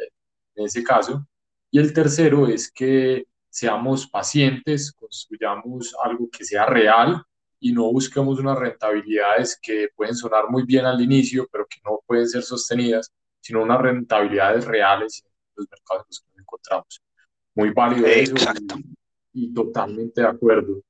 en 0.54 0.64
ese 0.66 0.82
caso. 0.82 1.24
Y 1.70 1.78
el 1.78 1.92
tercero 1.92 2.48
es 2.48 2.70
que 2.70 3.26
seamos 3.48 4.08
pacientes, 4.08 4.92
construyamos 4.92 5.94
algo 6.02 6.28
que 6.30 6.44
sea 6.44 6.66
real 6.66 7.22
y 7.60 7.72
no 7.72 7.92
busquemos 7.92 8.38
unas 8.40 8.58
rentabilidades 8.58 9.58
que 9.60 9.88
pueden 9.94 10.14
sonar 10.14 10.48
muy 10.48 10.64
bien 10.64 10.86
al 10.86 11.00
inicio, 11.00 11.46
pero 11.50 11.66
que 11.68 11.78
no 11.84 12.00
pueden 12.06 12.28
ser 12.28 12.42
sostenidas, 12.42 13.12
sino 13.40 13.62
unas 13.62 13.80
rentabilidades 13.80 14.64
reales 14.64 15.22
en 15.24 15.30
los 15.56 15.68
mercados 15.70 16.02
en 16.02 16.08
los 16.08 16.20
que 16.20 16.28
nos 16.30 16.40
encontramos. 16.40 17.02
Muy 17.54 17.70
válido 17.70 18.06
eso 18.06 18.34
y, 19.32 19.52
totalmente 19.52 20.22
de 20.22 20.26
acuerdo. 20.26 20.80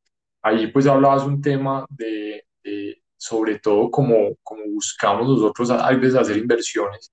Ahí 0.43 0.69
pues 0.69 0.87
hablabas 0.87 1.25
un 1.25 1.43
tema 1.43 1.85
de, 1.91 2.45
de 2.63 3.03
sobre 3.17 3.59
todo 3.59 3.91
como, 3.91 4.37
como 4.43 4.65
buscamos 4.67 5.29
nosotros 5.29 5.71
a 5.71 5.91
veces 5.93 6.15
hacer 6.15 6.39
inversiones 6.39 7.13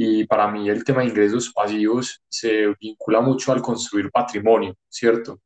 y 0.00 0.24
para 0.26 0.46
mí 0.46 0.70
el 0.70 0.84
tema 0.84 1.00
de 1.00 1.08
ingresos 1.08 1.52
pasivos 1.52 2.22
se 2.28 2.72
vincula 2.80 3.20
mucho 3.20 3.50
al 3.50 3.60
construir 3.60 4.12
patrimonio, 4.12 4.76
¿cierto? 4.88 5.40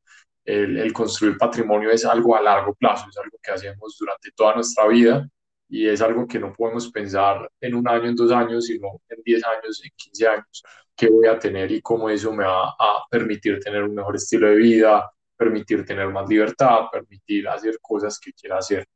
el, 0.45 0.93
construir 0.93 1.39
patrimonio 1.39 1.91
es 1.91 2.05
algo 2.05 2.37
a 2.37 2.43
largo 2.43 2.75
plazo, 2.75 3.07
es 3.09 3.17
algo 3.17 3.39
que 3.43 3.51
hacemos 3.51 3.97
durante 3.99 4.31
toda 4.33 4.57
nuestra 4.57 4.87
vida 4.89 5.27
y 5.71 5.89
es 5.89 6.03
algo 6.03 6.27
que 6.27 6.39
no 6.39 6.53
podemos 6.53 6.91
pensar 6.91 7.51
en 7.63 7.75
un 7.75 7.89
año, 7.89 8.09
en 8.09 8.15
dos 8.15 8.31
años, 8.31 8.67
sino 8.67 9.01
en 9.09 9.23
10 9.25 9.43
años, 9.43 9.83
en 9.83 9.91
15 9.97 10.29
años, 10.29 10.63
qué 10.95 11.09
voy 11.09 11.29
a 11.29 11.39
tener 11.39 11.73
y 11.73 11.81
cómo 11.81 12.11
eso 12.11 12.31
me 12.31 12.45
va 12.45 12.69
a 12.79 13.05
permitir 13.11 13.59
tener 13.59 13.83
un 13.83 13.95
mejor 13.95 14.17
estilo 14.17 14.49
de 14.49 14.57
vida, 14.57 15.11
permitir 15.35 15.83
tener 15.87 16.09
más 16.09 16.29
libertad, 16.29 16.91
permitir 16.93 17.49
hacer 17.49 17.79
cosas 17.81 18.21
que 18.21 18.35
quiera 18.35 18.59
hacer. 18.59 18.87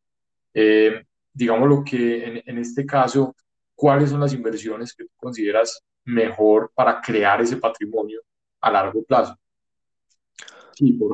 Eh, 0.52 1.02
digamos 1.32 1.66
lo 1.66 1.82
que 1.82 2.24
en, 2.24 2.42
en 2.44 2.58
este 2.58 2.84
caso, 2.84 3.34
¿cuáles 3.76 4.10
son 4.10 4.20
las 4.20 4.32
inversiones 4.32 4.92
que 4.94 5.04
tú 5.04 5.12
consideras 5.16 5.84
mejor 6.04 6.72
para 6.74 7.00
crear 7.00 7.40
ese 7.40 7.58
patrimonio 7.58 8.22
a 8.60 8.70
largo 8.72 9.04
plazo? 9.04 9.38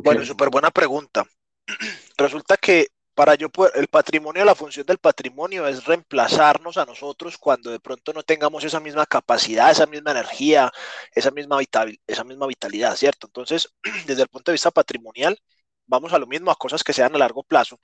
bueno, 0.02 0.24
súper 0.24 0.48
buena 0.48 0.70
pregunta. 0.70 1.24
Resulta 2.16 2.56
que 2.56 2.88
para 3.14 3.34
yo 3.34 3.50
poder, 3.50 3.72
el 3.76 3.88
patrimonio, 3.88 4.44
la 4.44 4.54
función 4.54 4.86
del 4.86 4.98
patrimonio 4.98 5.66
es 5.66 5.84
reemplazarnos 5.84 6.78
a 6.78 6.86
nosotros 6.86 7.36
cuando 7.36 7.70
de 7.70 7.78
pronto 7.78 8.12
no 8.12 8.22
tengamos 8.22 8.64
esa 8.64 8.80
misma 8.80 9.04
capacidad, 9.06 9.70
esa 9.70 9.86
misma 9.86 10.12
energía, 10.12 10.72
esa 11.14 11.30
misma, 11.30 11.58
esa 12.06 12.24
misma 12.24 12.46
vitalidad, 12.46 12.96
¿cierto? 12.96 13.26
Entonces, 13.26 13.68
desde 14.06 14.22
el 14.22 14.28
punto 14.28 14.50
de 14.50 14.54
vista 14.54 14.70
patrimonial, 14.70 15.38
vamos 15.86 16.12
a 16.12 16.18
lo 16.18 16.26
mismo, 16.26 16.50
a 16.50 16.56
cosas 16.56 16.82
que 16.82 16.92
sean 16.92 17.14
a 17.14 17.18
largo 17.18 17.42
plazo 17.42 17.78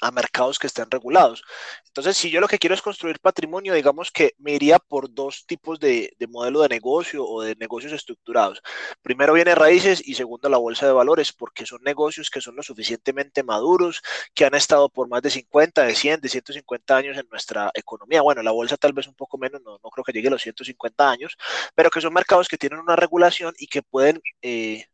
a 0.00 0.10
mercados 0.10 0.58
que 0.58 0.66
estén 0.66 0.90
regulados. 0.90 1.42
Entonces, 1.86 2.16
si 2.16 2.30
yo 2.30 2.40
lo 2.40 2.48
que 2.48 2.58
quiero 2.58 2.74
es 2.74 2.82
construir 2.82 3.18
patrimonio, 3.20 3.74
digamos 3.74 4.10
que 4.10 4.34
me 4.38 4.52
iría 4.52 4.78
por 4.78 5.12
dos 5.12 5.44
tipos 5.46 5.80
de, 5.80 6.14
modelo 6.28 6.62
de 6.62 6.68
negocio 6.68 7.26
o 7.26 7.42
de 7.42 7.56
negocios 7.56 7.92
estructurados. 7.92 8.62
Primero 9.02 9.32
viene 9.32 9.54
raíces 9.54 10.00
y 10.06 10.14
segundo 10.14 10.48
la 10.48 10.58
bolsa 10.58 10.86
de 10.86 10.92
valores, 10.92 11.32
porque 11.32 11.66
son 11.66 11.82
negocios 11.82 12.30
que 12.30 12.40
son 12.40 12.56
lo 12.56 12.62
suficientemente 12.62 13.42
maduros, 13.42 14.02
que 14.34 14.44
han 14.44 14.54
estado 14.54 14.88
por 14.88 15.08
más 15.08 15.22
de 15.22 15.30
50, 15.30 15.82
de 15.84 15.94
100, 15.94 16.20
de 16.20 16.28
150 16.28 16.96
años 16.96 17.18
en 17.18 17.26
nuestra 17.30 17.70
economía. 17.74 18.22
Bueno, 18.22 18.42
la 18.42 18.52
bolsa 18.52 18.76
tal 18.76 18.92
vez 18.92 19.06
un 19.08 19.14
poco 19.14 19.38
menos, 19.38 19.60
no, 19.62 19.78
creo 19.90 20.04
que 20.04 20.12
llegue 20.12 20.28
a 20.28 20.30
los 20.32 20.42
150 20.42 21.10
años, 21.10 21.36
pero 21.74 21.90
que 21.90 22.00
son 22.00 22.12
mercados 22.14 22.48
que 22.48 22.58
tienen 22.58 22.78
una 22.78 22.96
regulación 22.96 23.54
y 23.58 23.66
que 23.66 23.82
pueden... 23.82 24.20
Eh, 24.42 24.86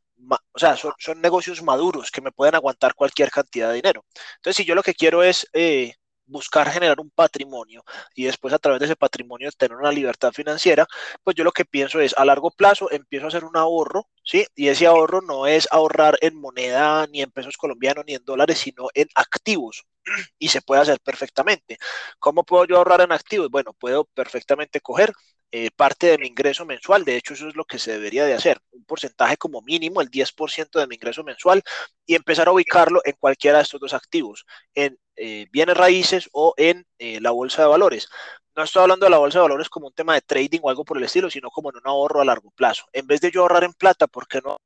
o 0.52 0.58
sea, 0.58 0.76
son, 0.76 1.20
negocios 1.20 1.62
maduros 1.62 2.10
que 2.10 2.20
me 2.20 2.32
pueden 2.32 2.54
aguantar 2.54 2.94
cualquier 2.94 3.30
cantidad 3.30 3.68
de 3.68 3.76
dinero. 3.76 4.04
Entonces, 4.36 4.56
si 4.56 4.64
yo 4.64 4.74
lo 4.74 4.82
que 4.82 4.94
quiero 4.94 5.22
es 5.22 5.46
eh, 5.52 5.94
buscar 6.26 6.70
generar 6.70 7.00
un 7.00 7.10
patrimonio 7.10 7.84
y 8.14 8.24
después 8.24 8.52
a 8.52 8.58
través 8.58 8.80
de 8.80 8.86
ese 8.86 8.96
patrimonio 8.96 9.50
tener 9.52 9.76
una 9.76 9.92
libertad 9.92 10.32
financiera, 10.32 10.86
pues 11.22 11.36
yo 11.36 11.44
lo 11.44 11.52
que 11.52 11.64
pienso 11.64 12.00
es 12.00 12.14
a 12.16 12.24
largo 12.24 12.50
plazo 12.50 12.90
empiezo 12.90 13.26
a 13.26 13.28
hacer 13.28 13.44
un 13.44 13.56
ahorro, 13.56 14.08
¿sí? 14.24 14.46
Y 14.54 14.68
ese 14.68 14.86
ahorro 14.86 15.20
no 15.22 15.46
es 15.46 15.68
ahorrar 15.70 16.18
en 16.20 16.40
moneda 16.40 17.06
ni 17.08 17.22
en 17.22 17.30
pesos 17.30 17.56
colombianos 17.56 18.04
ni 18.06 18.14
en 18.14 18.24
dólares, 18.24 18.58
sino 18.58 18.88
en 18.94 19.08
activos. 19.14 19.84
Y 20.38 20.48
se 20.48 20.62
puede 20.62 20.82
hacer 20.82 21.00
perfectamente. 21.00 21.78
¿Cómo 22.18 22.44
puedo 22.44 22.64
yo 22.66 22.76
ahorrar 22.76 23.00
en 23.00 23.12
activos? 23.12 23.50
Bueno, 23.50 23.72
puedo 23.72 24.04
perfectamente 24.04 24.80
coger 24.80 25.12
eh, 25.52 25.70
parte 25.74 26.08
de 26.08 26.18
mi 26.18 26.26
ingreso 26.28 26.64
mensual. 26.64 27.04
De 27.04 27.16
hecho, 27.16 27.34
eso 27.34 27.48
es 27.48 27.56
lo 27.56 27.64
que 27.64 27.78
se 27.78 27.92
debería 27.92 28.24
de 28.24 28.34
hacer. 28.34 28.60
Porcentaje 28.86 29.36
como 29.36 29.62
mínimo, 29.62 30.00
el 30.00 30.10
10% 30.10 30.78
de 30.78 30.86
mi 30.86 30.94
ingreso 30.94 31.24
mensual 31.24 31.62
y 32.06 32.14
empezar 32.14 32.48
a 32.48 32.52
ubicarlo 32.52 33.00
en 33.04 33.14
cualquiera 33.18 33.58
de 33.58 33.64
estos 33.64 33.80
dos 33.80 33.94
activos, 33.94 34.46
en 34.74 34.98
eh, 35.16 35.46
bienes 35.50 35.76
raíces 35.76 36.28
o 36.32 36.54
en 36.56 36.86
eh, 36.98 37.20
la 37.20 37.30
bolsa 37.30 37.62
de 37.62 37.68
valores. 37.68 38.08
No 38.54 38.62
estoy 38.62 38.82
hablando 38.82 39.04
de 39.06 39.10
la 39.10 39.18
bolsa 39.18 39.38
de 39.38 39.42
valores 39.42 39.68
como 39.68 39.88
un 39.88 39.94
tema 39.94 40.14
de 40.14 40.22
trading 40.22 40.60
o 40.62 40.70
algo 40.70 40.84
por 40.84 40.96
el 40.96 41.04
estilo, 41.04 41.28
sino 41.30 41.50
como 41.50 41.70
en 41.70 41.76
un 41.76 41.82
ahorro 41.86 42.20
a 42.20 42.24
largo 42.24 42.50
plazo. 42.52 42.86
En 42.92 43.06
vez 43.06 43.20
de 43.20 43.30
yo 43.30 43.42
ahorrar 43.42 43.64
en 43.64 43.74
plata, 43.74 44.06
¿por 44.06 44.26
qué 44.26 44.40
no 44.42 44.56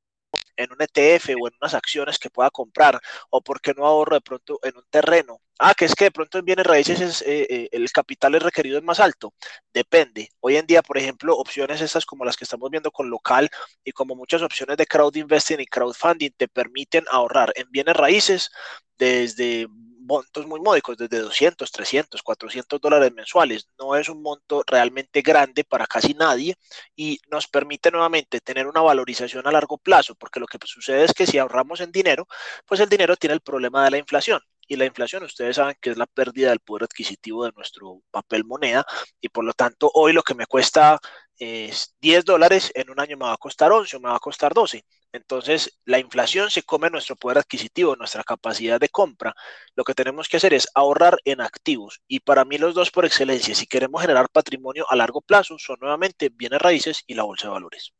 en 0.63 0.71
un 0.71 0.81
ETF 0.81 1.29
o 1.41 1.47
en 1.47 1.53
unas 1.61 1.73
acciones 1.73 2.19
que 2.19 2.29
pueda 2.29 2.49
comprar, 2.49 2.99
o 3.29 3.41
porque 3.41 3.73
no 3.73 3.85
ahorro 3.85 4.15
de 4.15 4.21
pronto 4.21 4.59
en 4.63 4.77
un 4.77 4.85
terreno. 4.89 5.41
Ah, 5.59 5.75
que 5.75 5.85
es 5.85 5.93
que 5.93 6.05
de 6.05 6.11
pronto 6.11 6.39
en 6.39 6.45
bienes 6.45 6.65
raíces 6.65 7.21
eh, 7.21 7.45
eh, 7.47 7.69
el 7.71 7.91
capital 7.91 8.33
es 8.33 8.41
requerido 8.41 8.79
es 8.79 8.83
más 8.83 8.99
alto. 8.99 9.33
Depende. 9.71 10.29
Hoy 10.39 10.57
en 10.57 10.65
día, 10.65 10.81
por 10.81 10.97
ejemplo, 10.97 11.37
opciones 11.37 11.81
estas 11.81 12.05
como 12.05 12.25
las 12.25 12.35
que 12.35 12.45
estamos 12.45 12.71
viendo 12.71 12.91
con 12.91 13.09
local 13.11 13.49
y 13.83 13.91
como 13.91 14.15
muchas 14.15 14.41
opciones 14.41 14.77
de 14.77 14.87
crowd 14.87 15.15
investing 15.15 15.59
y 15.59 15.67
crowdfunding 15.67 16.31
te 16.35 16.47
permiten 16.47 17.05
ahorrar 17.11 17.53
en 17.55 17.69
bienes 17.69 17.95
raíces 17.95 18.49
desde 18.97 19.67
montos 20.01 20.47
muy 20.47 20.59
módicos, 20.59 20.97
desde 20.97 21.19
200, 21.19 21.71
300, 21.71 22.21
400 22.23 22.81
dólares 22.81 23.13
mensuales. 23.13 23.69
No 23.79 23.95
es 23.95 24.09
un 24.09 24.21
monto 24.21 24.63
realmente 24.67 25.21
grande 25.21 25.63
para 25.63 25.87
casi 25.87 26.13
nadie 26.13 26.55
y 26.95 27.19
nos 27.29 27.47
permite 27.47 27.91
nuevamente 27.91 28.41
tener 28.41 28.67
una 28.67 28.81
valorización 28.81 29.47
a 29.47 29.51
largo 29.51 29.77
plazo, 29.77 30.15
porque 30.15 30.39
lo 30.39 30.47
que 30.47 30.57
sucede 30.65 31.03
es 31.05 31.13
que 31.13 31.27
si 31.27 31.37
ahorramos 31.37 31.81
en 31.81 31.91
dinero, 31.91 32.27
pues 32.65 32.79
el 32.79 32.89
dinero 32.89 33.15
tiene 33.17 33.33
el 33.35 33.41
problema 33.41 33.83
de 33.83 33.91
la 33.91 33.97
inflación. 33.97 34.41
Y 34.71 34.77
la 34.77 34.85
inflación, 34.85 35.23
ustedes 35.23 35.57
saben 35.57 35.75
que 35.81 35.89
es 35.89 35.97
la 35.97 36.05
pérdida 36.05 36.49
del 36.49 36.61
poder 36.61 36.85
adquisitivo 36.85 37.43
de 37.43 37.51
nuestro 37.51 38.01
papel 38.09 38.45
moneda 38.45 38.85
y 39.19 39.27
por 39.27 39.43
lo 39.43 39.51
tanto 39.51 39.91
hoy 39.93 40.13
lo 40.13 40.23
que 40.23 40.33
me 40.33 40.45
cuesta 40.45 40.97
es 41.37 41.93
10 41.99 42.23
dólares, 42.23 42.71
en 42.73 42.89
un 42.89 42.97
año 43.01 43.17
me 43.17 43.25
va 43.25 43.33
a 43.33 43.37
costar 43.37 43.73
11 43.73 43.97
o 43.97 43.99
me 43.99 44.07
va 44.07 44.15
a 44.15 44.19
costar 44.19 44.53
12. 44.53 44.85
Entonces, 45.11 45.77
la 45.83 45.99
inflación 45.99 46.49
se 46.49 46.63
come 46.63 46.89
nuestro 46.89 47.17
poder 47.17 47.39
adquisitivo, 47.39 47.97
nuestra 47.97 48.23
capacidad 48.23 48.79
de 48.79 48.87
compra. 48.87 49.35
Lo 49.75 49.83
que 49.83 49.93
tenemos 49.93 50.29
que 50.29 50.37
hacer 50.37 50.53
es 50.53 50.69
ahorrar 50.73 51.17
en 51.25 51.41
activos. 51.41 52.01
Y 52.07 52.21
para 52.21 52.45
mí 52.45 52.57
los 52.57 52.73
dos 52.73 52.91
por 52.91 53.03
excelencia, 53.05 53.53
si 53.55 53.67
queremos 53.67 54.01
generar 54.01 54.29
patrimonio 54.29 54.85
a 54.89 54.95
largo 54.95 55.19
plazo, 55.19 55.57
son 55.59 55.79
nuevamente 55.81 56.29
bienes 56.29 56.61
raíces 56.61 57.03
y 57.07 57.15
la 57.15 57.23
bolsa 57.23 57.47
de 57.47 57.53
valores. 57.55 57.93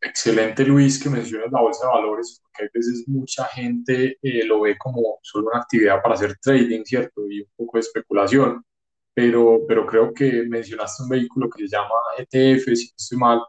Excelente, 0.00 0.64
Luis, 0.64 1.02
que 1.02 1.10
mencionas 1.10 1.50
la 1.50 1.60
bolsa 1.60 1.86
de 1.86 1.92
valores, 1.92 2.40
porque 2.42 2.66
a 2.66 2.70
veces 2.72 3.04
mucha 3.08 3.44
gente 3.46 4.16
eh, 4.22 4.44
lo 4.44 4.60
ve 4.60 4.78
como 4.78 5.18
solo 5.22 5.48
una 5.48 5.60
actividad 5.60 6.00
para 6.02 6.14
hacer 6.14 6.36
trading, 6.40 6.84
¿cierto? 6.84 7.28
Y 7.28 7.40
un 7.40 7.48
poco 7.56 7.78
de 7.78 7.80
especulación. 7.80 8.64
Pero, 9.12 9.62
pero 9.66 9.84
creo 9.86 10.14
que 10.14 10.44
mencionaste 10.44 11.02
un 11.02 11.08
vehículo 11.08 11.50
que 11.50 11.66
se 11.66 11.76
llama 11.76 11.94
ETF, 12.16 12.64
si 12.76 12.86
no 12.86 12.94
estoy 12.96 13.18
mal, 13.18 13.42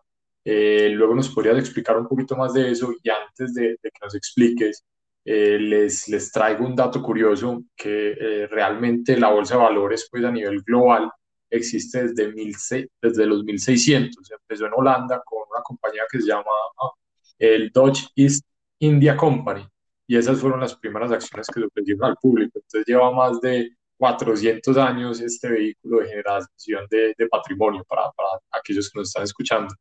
eh, 0.44 0.90
luego 0.90 1.14
nos 1.14 1.30
podrías 1.30 1.60
explicar 1.60 1.98
un 1.98 2.08
poquito 2.08 2.36
más 2.36 2.54
de 2.54 2.72
eso 2.72 2.92
y 3.04 3.10
antes 3.10 3.54
de, 3.54 3.78
que 3.84 3.90
nos 4.02 4.16
expliques, 4.16 4.84
eh, 5.26 5.60
les, 5.60 6.08
les 6.08 6.32
traigo 6.32 6.66
un 6.66 6.76
dato 6.76 7.04
curioso 7.04 7.64
que 7.76 8.12
eh, 8.20 8.48
realmente 8.48 9.18
la 9.18 9.30
bolsa 9.30 9.56
de 9.56 9.62
valores 9.62 10.08
pues 10.10 10.24
a 10.24 10.32
nivel 10.32 10.62
global 10.64 11.12
existe 11.50 12.08
desde, 12.08 12.32
mil, 12.32 12.56
desde 13.02 13.26
los 13.26 13.44
1600. 13.44 14.32
Empezó 14.32 14.66
en 14.66 14.74
Holanda 14.76 15.22
con 15.26 15.40
una 15.50 15.62
compañía 15.64 16.04
que 16.12 16.22
se 16.22 16.28
llama 16.28 16.52
ah, 16.82 16.92
el 17.38 17.72
Dutch 17.72 18.08
East 18.16 18.46
India 18.80 19.16
Company 19.18 19.68
y 20.08 20.18
esas 20.18 20.40
fueron 20.40 20.60
las 20.60 20.76
primeras 20.76 21.12
acciones 21.12 21.48
que 21.48 21.60
se 21.60 21.66
ofrecieron 21.66 22.06
al 22.06 22.18
público. 22.18 22.60
Entonces 22.60 22.86
lleva 22.88 23.12
más 23.12 23.40
de 23.42 23.76
400 23.98 24.78
años 24.78 25.22
este 25.22 25.50
vehículo 25.50 26.00
de 26.00 26.08
generación 26.08 26.88
de, 26.90 27.14
de 27.18 27.28
patrimonio 27.28 27.84
para, 27.88 28.10
para 28.12 28.30
aquellos 28.52 28.90
que 28.90 29.00
nos 29.00 29.10
están 29.10 29.24
escuchando. 29.24 29.76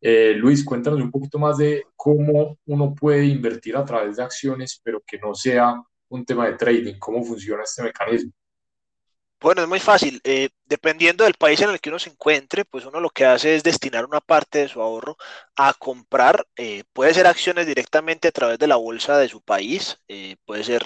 Eh, 0.00 0.34
Luis, 0.34 0.64
cuéntanos 0.64 1.00
un 1.00 1.10
poquito 1.10 1.38
más 1.38 1.58
de 1.58 1.84
cómo 1.94 2.58
uno 2.66 2.94
puede 2.94 3.26
invertir 3.26 3.76
a 3.76 3.84
través 3.84 4.16
de 4.16 4.22
acciones, 4.22 4.80
pero 4.82 5.02
que 5.06 5.18
no 5.18 5.34
sea 5.34 5.80
un 6.08 6.24
tema 6.24 6.46
de 6.46 6.54
trading. 6.54 6.98
¿Cómo 6.98 7.22
funciona 7.22 7.62
este 7.62 7.82
mecanismo? 7.82 8.32
Bueno, 9.40 9.62
es 9.62 9.68
muy 9.68 9.80
fácil. 9.80 10.20
Eh, 10.24 10.50
dependiendo 10.66 11.24
del 11.24 11.34
país 11.34 11.60
en 11.62 11.70
el 11.70 11.80
que 11.80 11.88
uno 11.88 11.98
se 11.98 12.10
encuentre, 12.10 12.64
pues 12.66 12.84
uno 12.84 13.00
lo 13.00 13.08
que 13.10 13.24
hace 13.24 13.54
es 13.56 13.62
destinar 13.62 14.04
una 14.04 14.20
parte 14.20 14.58
de 14.60 14.68
su 14.68 14.82
ahorro 14.82 15.16
a 15.56 15.72
comprar. 15.74 16.46
Eh, 16.56 16.84
puede 16.92 17.14
ser 17.14 17.26
acciones 17.26 17.66
directamente 17.66 18.28
a 18.28 18.32
través 18.32 18.58
de 18.58 18.66
la 18.66 18.76
bolsa 18.76 19.16
de 19.18 19.28
su 19.28 19.40
país, 19.42 19.98
puede 20.44 20.64
ser 20.64 20.82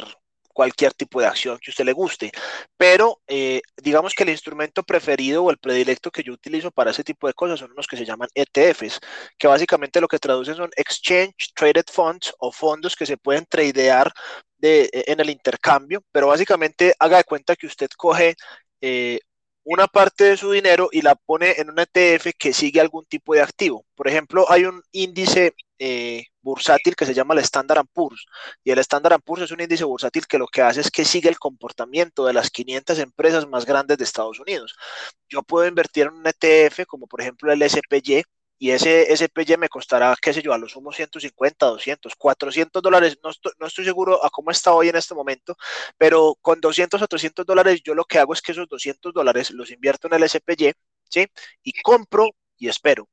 cualquier 0.54 0.94
tipo 0.94 1.20
de 1.20 1.26
acción 1.26 1.58
que 1.60 1.70
usted 1.70 1.84
le 1.84 1.92
guste. 1.92 2.32
Pero 2.78 3.20
eh, 3.26 3.60
digamos 3.76 4.14
que 4.14 4.22
el 4.22 4.30
instrumento 4.30 4.82
preferido 4.82 5.44
o 5.44 5.50
el 5.50 5.58
predilecto 5.58 6.10
que 6.10 6.22
yo 6.22 6.32
utilizo 6.32 6.70
para 6.70 6.92
ese 6.92 7.04
tipo 7.04 7.26
de 7.26 7.34
cosas 7.34 7.60
son 7.60 7.72
unos 7.72 7.86
que 7.86 7.98
se 7.98 8.06
llaman 8.06 8.28
ETFs, 8.34 9.00
que 9.38 9.48
básicamente 9.48 10.00
lo 10.00 10.08
que 10.08 10.18
traducen 10.18 10.56
son 10.56 10.70
Exchange 10.76 11.52
Traded 11.54 11.86
Funds 11.92 12.34
o 12.38 12.52
fondos 12.52 12.96
que 12.96 13.06
se 13.06 13.18
pueden 13.18 13.44
tradear 13.46 14.12
de, 14.58 14.84
e, 14.92 15.04
en 15.12 15.20
el 15.20 15.30
intercambio, 15.30 16.02
pero 16.12 16.28
básicamente 16.28 16.94
haga 16.98 17.18
de 17.18 17.24
cuenta 17.24 17.56
que 17.56 17.66
usted 17.66 17.88
coge 17.96 18.34
eh, 18.80 19.20
una 19.64 19.86
parte 19.86 20.24
de 20.24 20.36
su 20.36 20.50
dinero 20.52 20.88
y 20.92 21.02
la 21.02 21.14
pone 21.14 21.52
en 21.58 21.70
un 21.70 21.78
ETF 21.78 22.32
que 22.38 22.52
sigue 22.52 22.80
algún 22.80 23.06
tipo 23.06 23.34
de 23.34 23.42
activo. 23.42 23.84
Por 23.94 24.08
ejemplo, 24.08 24.46
hay 24.50 24.64
un 24.66 24.82
índice 24.92 25.54
eh, 25.78 26.26
bursátil 26.42 26.94
que 26.96 27.06
se 27.06 27.14
llama 27.14 27.34
el 27.34 27.40
Standard 27.40 27.86
Poor's. 27.92 28.26
Y 28.62 28.70
el 28.70 28.78
Standard 28.78 29.20
Poor's 29.22 29.42
es 29.42 29.50
un 29.50 29.60
índice 29.60 29.84
bursátil 29.84 30.26
que 30.26 30.38
lo 30.38 30.46
que 30.46 30.62
hace 30.62 30.80
es 30.80 30.90
que 30.90 31.04
sigue 31.04 31.28
el 31.28 31.38
comportamiento 31.38 32.26
de 32.26 32.32
las 32.32 32.50
500 32.50 32.98
empresas 32.98 33.46
más 33.48 33.66
grandes 33.66 33.98
de 33.98 34.04
Estados 34.04 34.40
Unidos. 34.40 34.74
Yo 35.28 35.42
puedo 35.42 35.66
invertir 35.66 36.06
en 36.06 36.14
un 36.14 36.26
ETF 36.26 36.86
como 36.86 37.06
por 37.06 37.20
ejemplo 37.20 37.52
el 37.52 37.62
SPY 37.62 38.24
y 38.58 38.70
ese 38.70 39.14
SPY 39.16 39.56
me 39.58 39.68
costará, 39.68 40.14
qué 40.20 40.32
sé 40.32 40.40
yo, 40.40 40.52
a 40.52 40.58
lo 40.58 40.68
sumo 40.68 40.92
150, 40.92 41.66
200, 41.66 42.14
400 42.16 42.82
dólares, 42.82 43.18
no 43.22 43.30
estoy, 43.30 43.52
no 43.58 43.66
estoy 43.66 43.84
seguro 43.84 44.24
a 44.24 44.30
cómo 44.30 44.50
está 44.50 44.72
hoy 44.72 44.88
en 44.88 44.96
este 44.96 45.14
momento, 45.14 45.56
pero 45.98 46.36
con 46.40 46.60
200 46.60 47.02
o 47.02 47.06
300 47.06 47.44
dólares 47.44 47.82
yo 47.84 47.94
lo 47.94 48.04
que 48.04 48.18
hago 48.18 48.32
es 48.32 48.40
que 48.40 48.52
esos 48.52 48.68
200 48.68 49.12
dólares 49.12 49.50
los 49.50 49.70
invierto 49.70 50.06
en 50.06 50.14
el 50.14 50.28
SPY, 50.28 50.72
¿sí? 51.10 51.26
Y 51.62 51.72
compro 51.82 52.30
y 52.56 52.68
espero 52.68 53.08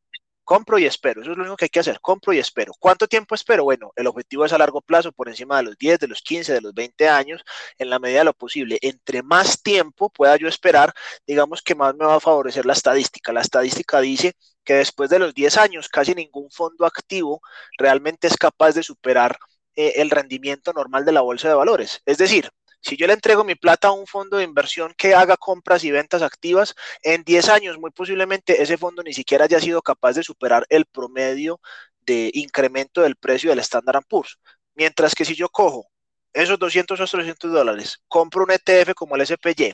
compro 0.52 0.78
y 0.78 0.86
espero. 0.86 1.22
Eso 1.22 1.32
es 1.32 1.38
lo 1.38 1.44
único 1.44 1.56
que 1.56 1.66
hay 1.66 1.70
que 1.70 1.80
hacer, 1.80 2.02
compro 2.02 2.34
y 2.34 2.40
espero. 2.40 2.74
¿Cuánto 2.78 3.08
tiempo 3.08 3.36
espero? 3.36 3.64
Bueno, 3.64 3.94
el 3.96 4.06
objetivo 4.08 4.44
es 4.44 4.52
a 4.52 4.58
largo 4.58 4.82
plazo, 4.82 5.14
por 5.14 5.30
encima 5.30 5.56
de 5.56 5.64
los 5.64 5.78
10, 5.78 6.00
de 6.00 6.10
los 6.10 6.22
15, 6.22 6.52
de 6.52 6.60
los 6.60 6.74
20 6.74 7.08
años, 7.08 7.42
en 7.78 7.90
la 7.90 8.00
medida 8.00 8.20
de 8.20 8.26
lo 8.26 8.34
posible. 8.34 8.78
Entre 8.82 9.24
más 9.24 9.64
tiempo 9.64 10.10
pueda 10.10 10.36
yo 10.36 10.50
esperar, 10.50 10.94
digamos 11.26 11.62
que 11.62 11.74
más 11.74 11.96
me 11.96 12.06
va 12.06 12.16
a 12.16 12.20
favorecer 12.20 12.66
la 12.66 12.74
estadística. 12.74 13.32
La 13.32 13.40
estadística 13.40 14.02
dice 14.02 14.34
que 14.66 14.74
después 14.74 15.10
de 15.10 15.20
los 15.20 15.34
10 15.34 15.56
años, 15.56 15.88
casi 15.88 16.14
ningún 16.14 16.52
fondo 16.52 16.86
activo 16.86 17.42
realmente 17.78 18.28
es 18.28 18.36
capaz 18.36 18.74
de 18.74 18.84
superar 18.84 19.38
eh, 19.78 19.94
el 20.02 20.10
rendimiento 20.10 20.74
normal 20.74 21.06
de 21.06 21.14
la 21.14 21.22
bolsa 21.22 21.48
de 21.48 21.54
valores. 21.54 22.02
Es 22.06 22.18
decir, 22.18 22.50
si 22.82 22.98
yo 22.98 23.08
le 23.08 23.14
entrego 23.14 23.44
mi 23.44 23.56
plata 23.56 23.90
a 23.90 23.92
un 23.92 24.08
fondo 24.08 24.38
de 24.38 24.44
inversión 24.44 24.94
que 24.98 25.14
haga 25.14 25.38
compras 25.38 25.84
y 25.84 25.92
ventas 25.92 26.22
activas, 26.22 26.76
en 27.04 27.24
10 27.24 27.50
años 27.50 27.78
muy 27.78 27.92
posiblemente 27.92 28.62
ese 28.62 28.78
fondo 28.78 29.04
ni 29.04 29.14
siquiera 29.14 29.46
haya 29.46 29.60
sido 29.60 29.82
capaz 29.82 30.14
de 30.14 30.24
superar 30.24 30.66
el 30.70 30.86
promedio 30.86 31.62
de 32.02 32.32
incremento 32.34 33.02
del 33.02 33.16
precio 33.16 33.52
del 33.52 33.60
Standard 33.60 34.04
Poor's. 34.08 34.40
Mientras 34.74 35.14
que 35.14 35.26
si 35.26 35.36
yo 35.36 35.50
cojo 35.50 35.88
esos 36.34 36.58
200 36.58 37.00
o 37.00 37.06
300 37.06 37.52
dólares, 37.52 38.02
compro 38.08 38.44
un 38.44 38.52
ETF 38.52 38.94
como 38.96 39.16
el 39.16 39.28
SPY 39.28 39.74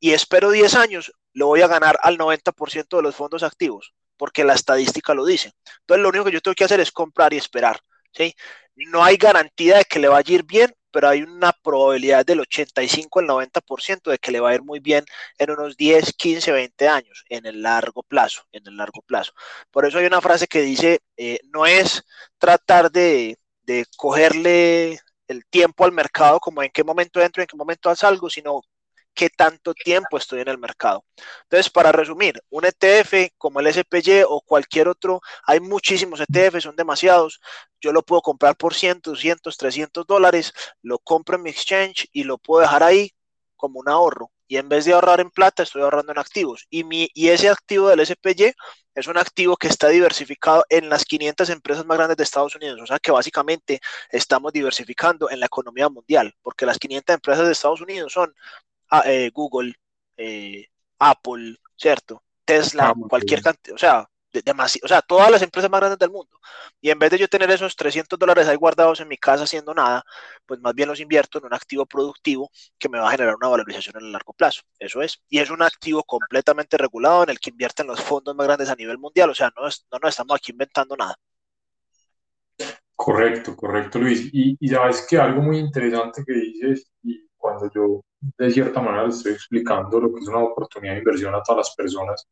y 0.00 0.12
espero 0.12 0.50
10 0.50 0.74
años, 0.76 1.12
lo 1.32 1.48
voy 1.48 1.60
a 1.60 1.66
ganar 1.66 1.98
al 2.02 2.16
90% 2.16 2.96
de 2.96 3.02
los 3.02 3.14
fondos 3.14 3.42
activos, 3.42 3.92
porque 4.16 4.44
la 4.44 4.54
estadística 4.54 5.12
lo 5.14 5.26
dice. 5.26 5.52
Entonces 5.80 6.02
lo 6.02 6.08
único 6.08 6.24
que 6.24 6.32
yo 6.32 6.40
tengo 6.40 6.54
que 6.54 6.64
hacer 6.64 6.80
es 6.80 6.92
comprar 6.92 7.34
y 7.34 7.36
esperar. 7.36 7.80
No 8.76 9.04
hay 9.04 9.16
garantía 9.16 9.78
de 9.78 9.84
que 9.84 9.98
le 9.98 10.08
vaya 10.08 10.32
a 10.32 10.34
ir 10.34 10.44
bien, 10.44 10.74
pero 10.96 11.10
hay 11.10 11.20
una 11.20 11.52
probabilidad 11.52 12.24
del 12.24 12.40
85 12.40 13.20
al 13.20 13.26
90% 13.26 14.10
de 14.10 14.16
que 14.18 14.32
le 14.32 14.40
va 14.40 14.48
a 14.48 14.54
ir 14.54 14.62
muy 14.62 14.80
bien 14.80 15.04
en 15.36 15.50
unos 15.50 15.76
10, 15.76 16.14
15, 16.14 16.52
20 16.52 16.88
años, 16.88 17.26
en 17.28 17.44
el 17.44 17.60
largo 17.60 18.02
plazo, 18.02 18.44
en 18.50 18.66
el 18.66 18.78
largo 18.78 19.02
plazo. 19.02 19.34
Por 19.70 19.84
eso 19.84 19.98
hay 19.98 20.06
una 20.06 20.22
frase 20.22 20.46
que 20.46 20.62
dice, 20.62 21.00
eh, 21.18 21.40
no 21.52 21.66
es 21.66 22.02
tratar 22.38 22.90
de, 22.90 23.36
cogerle 23.98 24.98
el 25.28 25.44
tiempo 25.44 25.84
al 25.84 25.92
mercado, 25.92 26.40
como 26.40 26.62
en 26.62 26.70
qué 26.70 26.82
momento 26.82 27.20
entro, 27.20 27.42
en 27.42 27.46
qué 27.46 27.58
momento 27.58 27.94
salgo, 27.94 28.30
sino 28.30 28.62
qué 29.16 29.30
tanto 29.30 29.74
tiempo 29.74 30.18
estoy 30.18 30.42
en 30.42 30.48
el 30.48 30.58
mercado. 30.58 31.04
Entonces, 31.44 31.70
para 31.70 31.90
resumir, 31.90 32.40
un 32.50 32.64
ETF 32.64 33.32
como 33.38 33.58
el 33.60 33.72
SPY 33.72 34.24
o 34.28 34.40
cualquier 34.42 34.88
otro, 34.88 35.20
hay 35.44 35.58
muchísimos 35.58 36.20
ETF, 36.20 36.60
son 36.60 36.76
demasiados. 36.76 37.40
Yo 37.80 37.92
lo 37.92 38.02
puedo 38.02 38.22
comprar 38.22 38.56
por 38.56 38.74
100, 38.74 39.00
200, 39.02 39.56
300 39.56 40.06
dólares, 40.06 40.52
lo 40.82 40.98
compro 40.98 41.36
en 41.36 41.42
mi 41.42 41.50
exchange 41.50 42.08
y 42.12 42.24
lo 42.24 42.38
puedo 42.38 42.60
dejar 42.62 42.82
ahí 42.82 43.12
como 43.56 43.80
un 43.80 43.88
ahorro. 43.88 44.30
Y 44.48 44.58
en 44.58 44.68
vez 44.68 44.84
de 44.84 44.92
ahorrar 44.92 45.20
en 45.20 45.30
plata, 45.30 45.62
estoy 45.64 45.82
ahorrando 45.82 46.12
en 46.12 46.18
activos. 46.18 46.66
Y, 46.70 46.84
mi, 46.84 47.08
y 47.14 47.30
ese 47.30 47.48
activo 47.48 47.88
del 47.88 48.06
SPY 48.06 48.54
es 48.94 49.06
un 49.08 49.18
activo 49.18 49.56
que 49.56 49.68
está 49.68 49.88
diversificado 49.88 50.64
en 50.68 50.88
las 50.88 51.04
500 51.04 51.50
empresas 51.50 51.84
más 51.84 51.96
grandes 51.98 52.16
de 52.16 52.22
Estados 52.22 52.54
Unidos. 52.54 52.80
O 52.80 52.86
sea 52.86 52.98
que 52.98 53.10
básicamente 53.10 53.80
estamos 54.10 54.52
diversificando 54.52 55.30
en 55.30 55.40
la 55.40 55.46
economía 55.46 55.88
mundial, 55.88 56.34
porque 56.42 56.66
las 56.66 56.78
500 56.78 57.14
empresas 57.14 57.46
de 57.46 57.52
Estados 57.52 57.80
Unidos 57.80 58.12
son 58.12 58.34
ah, 58.90 59.02
eh, 59.06 59.30
Google, 59.32 59.74
eh, 60.16 60.66
Apple, 60.98 61.56
¿cierto? 61.76 62.22
Tesla, 62.44 62.94
cualquier 63.08 63.42
cantidad, 63.42 63.74
o 63.74 63.78
sea, 63.78 64.08
o 64.82 64.88
sea, 64.88 65.02
todas 65.02 65.30
las 65.30 65.42
empresas 65.42 65.70
más 65.70 65.80
grandes 65.80 65.98
del 65.98 66.10
mundo. 66.10 66.38
Y 66.80 66.90
en 66.90 66.98
vez 66.98 67.10
de 67.10 67.18
yo 67.18 67.28
tener 67.28 67.50
esos 67.50 67.76
300 67.76 68.18
dólares 68.18 68.48
ahí 68.48 68.56
guardados 68.56 69.00
en 69.00 69.08
mi 69.08 69.16
casa 69.16 69.44
haciendo 69.44 69.74
nada, 69.74 70.04
pues 70.44 70.60
más 70.60 70.74
bien 70.74 70.88
los 70.88 71.00
invierto 71.00 71.38
en 71.38 71.46
un 71.46 71.54
activo 71.54 71.86
productivo 71.86 72.50
que 72.78 72.88
me 72.88 72.98
va 72.98 73.08
a 73.08 73.12
generar 73.12 73.36
una 73.36 73.48
valorización 73.48 73.96
en 73.98 74.06
el 74.06 74.12
largo 74.12 74.32
plazo. 74.32 74.62
Eso 74.78 75.02
es. 75.02 75.22
Y 75.28 75.38
es 75.38 75.50
un 75.50 75.62
activo 75.62 76.02
completamente 76.04 76.76
regulado 76.76 77.24
en 77.24 77.30
el 77.30 77.40
que 77.40 77.50
invierten 77.50 77.86
los 77.86 78.00
fondos 78.00 78.34
más 78.34 78.46
grandes 78.46 78.68
a 78.68 78.74
nivel 78.74 78.98
mundial. 78.98 79.30
O 79.30 79.34
sea, 79.34 79.52
no, 79.56 79.62
no 79.62 79.98
nos 80.02 80.10
estamos 80.10 80.36
aquí 80.36 80.52
inventando 80.52 80.96
nada. 80.96 81.16
Correcto, 82.94 83.54
correcto, 83.54 83.98
Luis. 83.98 84.30
Y, 84.32 84.56
y 84.58 84.68
sabes 84.68 85.06
que 85.08 85.18
algo 85.18 85.42
muy 85.42 85.58
interesante 85.58 86.24
que 86.26 86.32
dices, 86.32 86.90
y 87.02 87.28
cuando 87.36 87.70
yo 87.74 88.02
de 88.38 88.50
cierta 88.50 88.80
manera 88.80 89.08
estoy 89.08 89.32
explicando 89.32 90.00
lo 90.00 90.12
que 90.12 90.20
es 90.20 90.28
una 90.28 90.40
oportunidad 90.40 90.94
de 90.94 90.98
inversión 90.98 91.34
a 91.34 91.42
todas 91.42 91.68
las 91.68 91.76
personas, 91.76 92.26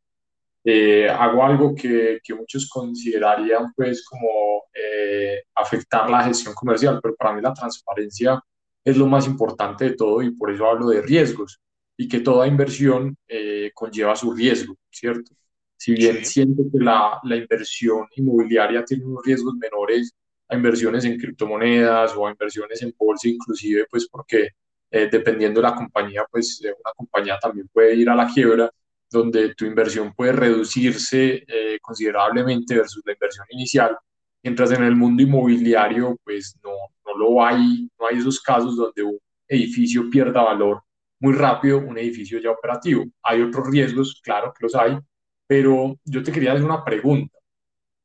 eh, 0.64 1.08
hago 1.08 1.44
algo 1.44 1.74
que, 1.74 2.20
que, 2.24 2.34
muchos 2.34 2.68
considerarían 2.70 3.72
pues 3.74 4.02
como 4.06 4.64
eh, 4.72 5.42
afectar 5.54 6.08
la 6.08 6.24
gestión 6.24 6.54
comercial, 6.54 7.00
pero 7.02 7.14
para 7.16 7.34
mí 7.34 7.42
la 7.42 7.52
transparencia 7.52 8.42
es 8.82 8.96
lo 8.96 9.06
más 9.06 9.26
importante 9.26 9.84
de 9.84 9.96
todo 9.96 10.22
y 10.22 10.30
por 10.30 10.50
eso 10.50 10.66
hablo 10.66 10.88
de 10.88 11.02
riesgos 11.02 11.60
y 11.96 12.08
que 12.08 12.20
toda 12.20 12.46
inversión 12.46 13.16
eh, 13.28 13.70
conlleva 13.74 14.16
su 14.16 14.32
riesgo, 14.32 14.74
¿cierto? 14.90 15.32
Si 15.76 15.92
bien 15.92 16.24
siento 16.24 16.62
que 16.72 16.82
la, 16.82 17.20
la, 17.24 17.36
inversión 17.36 18.06
inmobiliaria 18.16 18.84
tiene 18.84 19.04
unos 19.04 19.24
riesgos 19.24 19.54
menores 19.54 20.12
a 20.48 20.56
inversiones 20.56 21.04
en 21.04 21.18
criptomonedas 21.18 22.16
o 22.16 22.26
a 22.26 22.30
inversiones 22.30 22.82
en 22.82 22.94
bolsa 22.96 23.28
inclusive, 23.28 23.84
pues 23.90 24.08
porque 24.08 24.50
dependiendo 25.10 25.60
de 25.60 25.68
la 25.68 25.74
compañía, 25.74 26.24
pues 26.30 26.60
una 26.60 26.92
compañía 26.96 27.38
también 27.38 27.68
puede 27.72 27.94
ir 27.94 28.08
a 28.08 28.14
la 28.14 28.28
quiebra, 28.32 28.70
donde 29.10 29.54
tu 29.54 29.64
inversión 29.64 30.12
puede 30.14 30.32
reducirse 30.32 31.44
eh, 31.46 31.78
considerablemente 31.80 32.76
versus 32.76 33.02
la 33.04 33.12
inversión 33.12 33.46
inicial, 33.50 33.96
mientras 34.42 34.72
en 34.72 34.84
el 34.84 34.96
mundo 34.96 35.22
inmobiliario 35.22 36.16
pues 36.24 36.56
no, 36.62 36.72
no 37.04 37.16
lo 37.16 37.44
hay, 37.44 37.88
no 37.98 38.06
hay 38.06 38.18
esos 38.18 38.40
casos 38.40 38.76
donde 38.76 39.02
un 39.02 39.18
edificio 39.48 40.08
pierda 40.10 40.42
valor 40.42 40.82
muy 41.20 41.34
rápido, 41.34 41.78
un 41.78 41.96
edificio 41.96 42.38
ya 42.38 42.50
operativo. 42.50 43.04
Hay 43.22 43.40
otros 43.40 43.68
riesgos, 43.70 44.20
claro 44.22 44.52
que 44.52 44.64
los 44.64 44.74
hay, 44.74 44.98
pero 45.46 45.96
yo 46.04 46.22
te 46.22 46.32
quería 46.32 46.52
hacer 46.52 46.64
una 46.64 46.84
pregunta. 46.84 47.38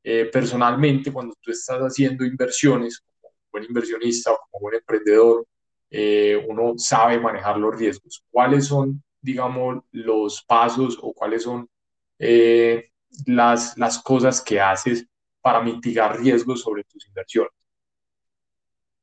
Eh, 0.03 0.29
personalmente, 0.31 1.11
cuando 1.11 1.35
tú 1.41 1.51
estás 1.51 1.79
haciendo 1.81 2.23
inversiones, 2.25 2.99
como 2.99 3.33
buen 3.51 3.65
inversionista 3.65 4.31
o 4.31 4.39
como 4.49 4.61
buen 4.61 4.75
emprendedor, 4.75 5.45
eh, 5.89 6.45
uno 6.47 6.73
sabe 6.77 7.19
manejar 7.19 7.57
los 7.57 7.75
riesgos. 7.75 8.23
¿Cuáles 8.31 8.67
son 8.67 9.03
digamos, 9.21 9.83
los 9.91 10.43
pasos 10.43 10.97
o 11.01 11.13
cuáles 11.13 11.43
son 11.43 11.69
eh, 12.17 12.91
las, 13.25 13.77
las 13.77 13.99
cosas 13.99 14.41
que 14.41 14.59
haces 14.59 15.05
para 15.41 15.61
mitigar 15.61 16.19
riesgos 16.19 16.61
sobre 16.61 16.83
tus 16.83 17.05
inversiones. 17.07 17.51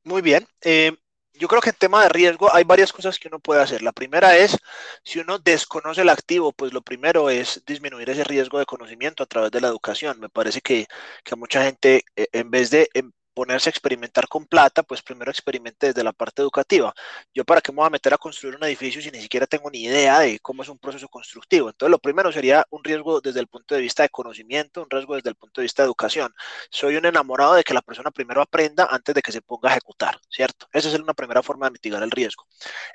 Muy 0.04 0.22
bien. 0.22 0.46
Eh, 0.60 0.96
yo 1.34 1.48
creo 1.48 1.60
que 1.60 1.70
en 1.70 1.76
tema 1.76 2.02
de 2.02 2.08
riesgo 2.08 2.54
hay 2.54 2.64
varias 2.64 2.92
cosas 2.92 3.18
que 3.18 3.28
uno 3.28 3.40
puede 3.40 3.60
hacer. 3.60 3.82
La 3.82 3.92
primera 3.92 4.36
es, 4.36 4.56
si 5.02 5.18
uno 5.18 5.38
desconoce 5.38 6.02
el 6.02 6.08
activo, 6.08 6.52
pues 6.52 6.72
lo 6.72 6.82
primero 6.82 7.28
es 7.28 7.62
disminuir 7.66 8.08
ese 8.08 8.24
riesgo 8.24 8.58
de 8.58 8.66
conocimiento 8.66 9.22
a 9.22 9.26
través 9.26 9.50
de 9.50 9.60
la 9.60 9.68
educación. 9.68 10.20
Me 10.20 10.28
parece 10.28 10.60
que, 10.60 10.86
que 11.24 11.36
mucha 11.36 11.62
gente, 11.64 12.04
en 12.14 12.50
vez 12.50 12.70
de 12.70 12.88
em, 12.94 13.12
ponerse 13.36 13.68
a 13.68 13.72
experimentar 13.72 14.28
con 14.28 14.46
plata, 14.46 14.82
pues 14.82 15.02
primero 15.02 15.30
experimente 15.30 15.88
desde 15.88 16.02
la 16.02 16.14
parte 16.14 16.40
educativa. 16.40 16.94
Yo 17.34 17.44
para 17.44 17.60
qué 17.60 17.70
me 17.70 17.76
voy 17.76 17.86
a 17.86 17.90
meter 17.90 18.14
a 18.14 18.18
construir 18.18 18.56
un 18.56 18.64
edificio 18.64 19.02
si 19.02 19.10
ni 19.10 19.20
siquiera 19.20 19.46
tengo 19.46 19.70
ni 19.70 19.82
idea 19.84 20.20
de 20.20 20.38
cómo 20.40 20.62
es 20.62 20.70
un 20.70 20.78
proceso 20.78 21.06
constructivo. 21.06 21.68
Entonces 21.68 21.90
lo 21.90 21.98
primero 21.98 22.32
sería 22.32 22.64
un 22.70 22.82
riesgo 22.82 23.20
desde 23.20 23.40
el 23.40 23.46
punto 23.46 23.74
de 23.74 23.82
vista 23.82 24.02
de 24.04 24.08
conocimiento, 24.08 24.82
un 24.82 24.88
riesgo 24.88 25.16
desde 25.16 25.28
el 25.28 25.34
punto 25.36 25.60
de 25.60 25.64
vista 25.66 25.82
de 25.82 25.86
educación. 25.88 26.32
Soy 26.70 26.96
un 26.96 27.04
enamorado 27.04 27.52
de 27.54 27.62
que 27.62 27.74
la 27.74 27.82
persona 27.82 28.10
primero 28.10 28.40
aprenda 28.40 28.88
antes 28.90 29.14
de 29.14 29.20
que 29.20 29.32
se 29.32 29.42
ponga 29.42 29.68
a 29.68 29.72
ejecutar, 29.72 30.18
¿cierto? 30.30 30.66
Esa 30.72 30.88
es 30.88 30.94
una 30.94 31.12
primera 31.12 31.42
forma 31.42 31.66
de 31.66 31.72
mitigar 31.72 32.02
el 32.02 32.10
riesgo. 32.10 32.46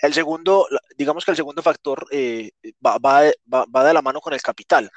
El 0.02 0.12
segundo, 0.12 0.68
digamos 0.98 1.24
que 1.24 1.32
el 1.32 1.38
segundo 1.38 1.62
factor 1.62 2.08
eh, 2.10 2.50
va, 2.84 2.98
va, 2.98 3.32
va, 3.54 3.66
va 3.66 3.84
de 3.84 3.94
la 3.94 4.02
mano 4.02 4.20
con 4.22 4.34
el 4.34 4.42
capital. 4.42 4.90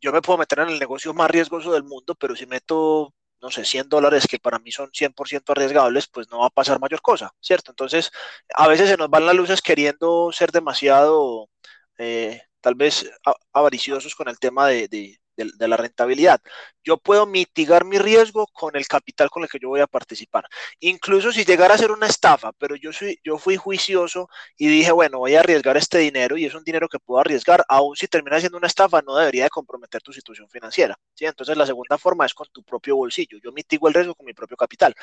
Yo 0.00 0.12
me 0.12 0.22
puedo 0.22 0.38
meter 0.38 0.60
en 0.60 0.68
el 0.68 0.78
negocio 0.78 1.12
más 1.14 1.28
riesgoso 1.30 1.72
del 1.72 1.82
mundo, 1.82 2.14
pero 2.14 2.36
si 2.36 2.46
meto 2.46 3.12
no 3.44 3.50
sé, 3.50 3.64
100 3.66 3.90
dólares 3.90 4.26
que 4.26 4.38
para 4.38 4.58
mí 4.58 4.72
son 4.72 4.90
100% 4.90 5.52
arriesgables, 5.52 6.06
pues 6.08 6.30
no 6.30 6.38
va 6.40 6.46
a 6.46 6.50
pasar 6.50 6.80
mayor 6.80 7.02
cosa, 7.02 7.34
¿cierto? 7.40 7.72
Entonces, 7.72 8.10
a 8.54 8.66
veces 8.68 8.88
se 8.88 8.96
nos 8.96 9.10
van 9.10 9.26
las 9.26 9.34
luces 9.36 9.60
queriendo 9.60 10.32
ser 10.32 10.50
demasiado, 10.50 11.50
eh, 11.98 12.40
tal 12.62 12.74
vez, 12.74 13.10
avariciosos 13.52 14.14
con 14.14 14.28
el 14.28 14.38
tema 14.38 14.68
de, 14.68 14.88
de, 14.88 15.20
la 15.36 15.76
rentabilidad. 15.76 16.40
Yo 16.82 16.98
puedo 16.98 17.26
mitigar 17.26 17.84
mi 17.84 17.98
riesgo 17.98 18.46
con 18.48 18.76
el 18.76 18.86
capital 18.86 19.30
con 19.30 19.42
el 19.42 19.48
que 19.48 19.58
yo 19.58 19.68
voy 19.68 19.80
a 19.80 19.86
participar. 19.86 20.44
Incluso 20.80 21.32
si 21.32 21.44
llegara 21.44 21.74
a 21.74 21.78
ser 21.78 21.90
una 21.90 22.06
estafa, 22.06 22.52
pero 22.52 22.76
yo, 22.76 22.92
soy, 22.92 23.18
yo 23.24 23.38
fui 23.38 23.56
juicioso 23.56 24.28
y 24.56 24.68
dije, 24.68 24.92
bueno, 24.92 25.18
voy 25.18 25.34
a 25.34 25.40
arriesgar 25.40 25.76
este 25.76 25.98
dinero 25.98 26.36
y 26.36 26.44
es 26.44 26.54
un 26.54 26.64
dinero 26.64 26.88
que 26.88 26.98
puedo 26.98 27.20
arriesgar, 27.20 27.64
aun 27.68 27.96
si 27.96 28.06
termina 28.06 28.38
siendo 28.40 28.58
una 28.58 28.66
estafa, 28.66 29.02
no 29.02 29.16
debería 29.16 29.44
de 29.44 29.50
comprometer 29.50 30.02
tu 30.02 30.12
situación 30.12 30.48
financiera. 30.48 30.98
¿sí? 31.14 31.24
Entonces 31.24 31.56
la 31.56 31.66
segunda 31.66 31.98
forma 31.98 32.26
es 32.26 32.34
con 32.34 32.46
tu 32.52 32.62
propio 32.62 32.96
bolsillo. 32.96 33.38
Yo 33.42 33.52
mitigo 33.52 33.88
el 33.88 33.94
riesgo 33.94 34.14
con 34.14 34.26
mi 34.26 34.34
propio 34.34 34.56
capital. 34.56 34.94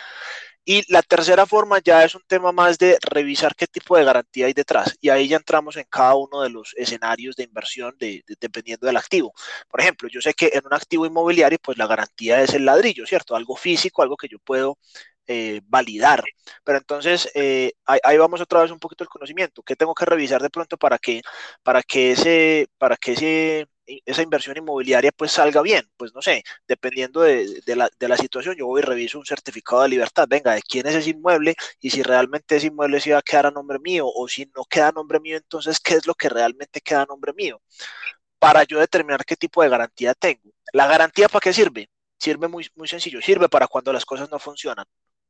Y 0.63 0.83
la 0.93 1.01
tercera 1.01 1.45
forma 1.45 1.79
ya 1.79 2.03
es 2.03 2.13
un 2.15 2.21
tema 2.27 2.51
más 2.51 2.77
de 2.77 2.97
revisar 3.01 3.55
qué 3.55 3.65
tipo 3.67 3.97
de 3.97 4.03
garantía 4.03 4.45
hay 4.45 4.53
detrás. 4.53 4.95
Y 5.01 5.09
ahí 5.09 5.27
ya 5.27 5.37
entramos 5.37 5.75
en 5.77 5.85
cada 5.89 6.15
uno 6.15 6.41
de 6.41 6.49
los 6.49 6.73
escenarios 6.77 7.35
de 7.35 7.43
inversión 7.43 7.95
de, 7.97 8.23
dependiendo 8.39 8.85
del 8.87 8.97
activo. 8.97 9.33
Por 9.69 9.81
ejemplo, 9.81 10.07
yo 10.09 10.21
sé 10.21 10.33
que 10.33 10.51
en 10.53 10.65
un 10.65 10.73
activo 10.73 11.05
inmobiliario, 11.05 11.57
pues 11.61 11.77
la 11.77 11.87
garantía 11.87 12.41
es 12.41 12.53
el 12.53 12.65
ladrillo, 12.65 13.05
¿cierto? 13.07 13.35
Algo 13.35 13.55
físico, 13.55 14.03
algo 14.03 14.17
que 14.17 14.27
yo 14.27 14.37
puedo 14.39 14.77
eh, 15.27 15.61
validar. 15.65 16.23
Pero 16.63 16.77
entonces, 16.77 17.29
eh, 17.35 17.71
ahí, 17.85 18.17
vamos 18.17 18.41
otra 18.41 18.61
vez 18.61 18.71
un 18.71 18.79
poquito 18.79 19.03
el 19.03 19.09
conocimiento. 19.09 19.63
¿Qué 19.63 19.75
tengo 19.75 19.95
que 19.95 20.05
revisar 20.05 20.41
de 20.41 20.49
pronto 20.49 20.77
para 20.77 20.97
que, 20.99 21.21
para 21.63 21.81
que 21.83 22.11
ese, 22.11 22.67
para 22.77 22.97
que 22.97 23.13
ese 23.13 23.67
esa 24.05 24.21
inversión 24.21 24.57
inmobiliaria 24.57 25.11
pues 25.11 25.31
salga 25.31 25.61
bien, 25.61 25.89
pues 25.97 26.13
no 26.13 26.21
sé, 26.21 26.43
dependiendo 26.67 27.21
de, 27.21 27.61
la, 27.75 27.89
de, 27.99 28.07
la, 28.07 28.17
situación, 28.17 28.55
yo 28.55 28.67
voy 28.67 28.81
y 28.81 28.85
reviso 28.85 29.19
un 29.19 29.25
certificado 29.25 29.81
de 29.83 29.89
libertad, 29.89 30.27
venga, 30.29 30.53
de 30.53 30.61
quién 30.61 30.87
es 30.87 30.95
ese 30.95 31.11
inmueble 31.11 31.55
y 31.79 31.89
si 31.89 32.03
realmente 32.03 32.55
ese 32.55 32.67
inmueble 32.67 32.99
se 32.99 33.13
va 33.13 33.19
a 33.19 33.21
quedar 33.21 33.47
a 33.47 33.51
nombre 33.51 33.79
mío 33.79 34.05
o 34.07 34.27
si 34.27 34.51
no 34.55 34.65
queda 34.65 34.89
a 34.89 34.91
nombre 34.91 35.19
mío, 35.19 35.37
entonces, 35.37 35.79
¿qué 35.79 35.95
es 35.95 36.07
lo 36.07 36.13
que 36.15 36.29
realmente 36.29 36.81
queda 36.81 37.03
a 37.03 37.05
nombre 37.05 37.33
mío? 37.33 37.61
Para 38.39 38.63
yo 38.63 38.79
determinar 38.79 39.25
qué 39.25 39.35
tipo 39.35 39.63
de 39.63 39.69
garantía 39.69 40.13
tengo. 40.15 40.51
¿La 40.73 40.87
garantía 40.87 41.29
para 41.29 41.41
qué 41.41 41.53
sirve? 41.53 41.89
Sirve 42.19 42.47
muy, 42.47 42.67
muy 42.75 42.87
sencillo, 42.87 43.21
sirve 43.21 43.49
para 43.49 43.67
cuando 43.67 43.93
las 43.93 44.05
cosas 44.05 44.29
no 44.31 44.39
funcionan. 44.39 44.85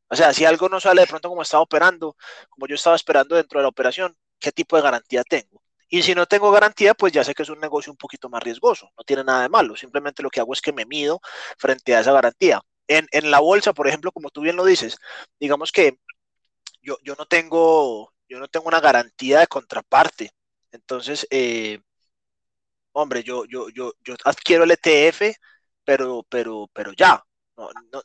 O 0.09 0.15
sea, 0.15 0.33
si 0.33 0.45
algo 0.45 0.69
no 0.69 0.79
sale 0.79 1.01
de 1.01 1.07
pronto 1.07 1.29
como 1.29 1.41
estaba 1.41 1.63
operando, 1.63 2.17
como 2.49 2.67
yo 2.67 2.75
estaba 2.75 2.95
esperando 2.97 3.35
dentro 3.35 3.59
de 3.59 3.63
la 3.63 3.69
operación, 3.69 4.15
¿qué 4.39 4.51
tipo 4.51 4.75
de 4.75 4.81
garantía 4.83 5.23
tengo? 5.23 5.61
Y 5.93 6.03
si 6.03 6.15
no 6.15 6.25
tengo 6.25 6.51
garantía, 6.51 6.93
pues 6.93 7.11
ya 7.11 7.21
sé 7.23 7.33
que 7.35 7.43
es 7.43 7.49
un 7.49 7.59
negocio 7.59 7.91
un 7.91 7.97
poquito 7.97 8.29
más 8.29 8.41
riesgoso, 8.41 8.89
no 8.97 9.03
tiene 9.03 9.25
nada 9.25 9.41
de 9.43 9.49
malo, 9.49 9.75
simplemente 9.75 10.23
lo 10.23 10.29
que 10.29 10.39
hago 10.39 10.53
es 10.53 10.61
que 10.61 10.71
me 10.71 10.85
mido 10.85 11.19
frente 11.57 11.93
a 11.93 11.99
esa 11.99 12.13
garantía. 12.13 12.61
En, 12.87 13.07
la 13.31 13.39
bolsa, 13.39 13.73
por 13.73 13.87
ejemplo, 13.87 14.11
como 14.11 14.29
tú 14.29 14.41
bien 14.41 14.55
lo 14.55 14.65
dices, 14.65 14.97
digamos 15.39 15.71
que 15.71 15.97
yo, 16.81 16.97
yo, 17.03 17.15
no, 17.17 17.25
tengo, 17.25 18.13
yo 18.29 18.39
no 18.39 18.47
tengo 18.47 18.67
una 18.67 18.79
garantía 18.79 19.39
de 19.41 19.47
contraparte. 19.47 20.31
Entonces, 20.71 21.27
eh, 21.29 21.79
hombre, 22.93 23.23
yo, 23.23 23.45
yo, 23.45 23.69
yo, 23.69 23.93
yo 24.03 24.15
adquiero 24.25 24.63
el 24.63 24.71
ETF, 24.71 25.35
pero, 25.83 26.23
pero, 26.29 26.69
pero 26.73 26.93
ya, 26.93 27.23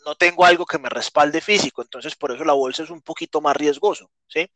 no, 0.04 0.14
tengo 0.16 0.44
algo 0.44 0.66
que 0.66 0.78
me 0.78 0.88
respalde 0.88 1.40
físico, 1.40 1.82
entonces 1.82 2.14
por 2.16 2.32
eso 2.32 2.44
la 2.44 2.52
bolsa 2.52 2.82
es 2.82 2.90
un 2.90 3.02
poquito 3.02 3.40
más 3.40 3.56
riesgoso, 3.56 4.10
¿sí? 4.28 4.50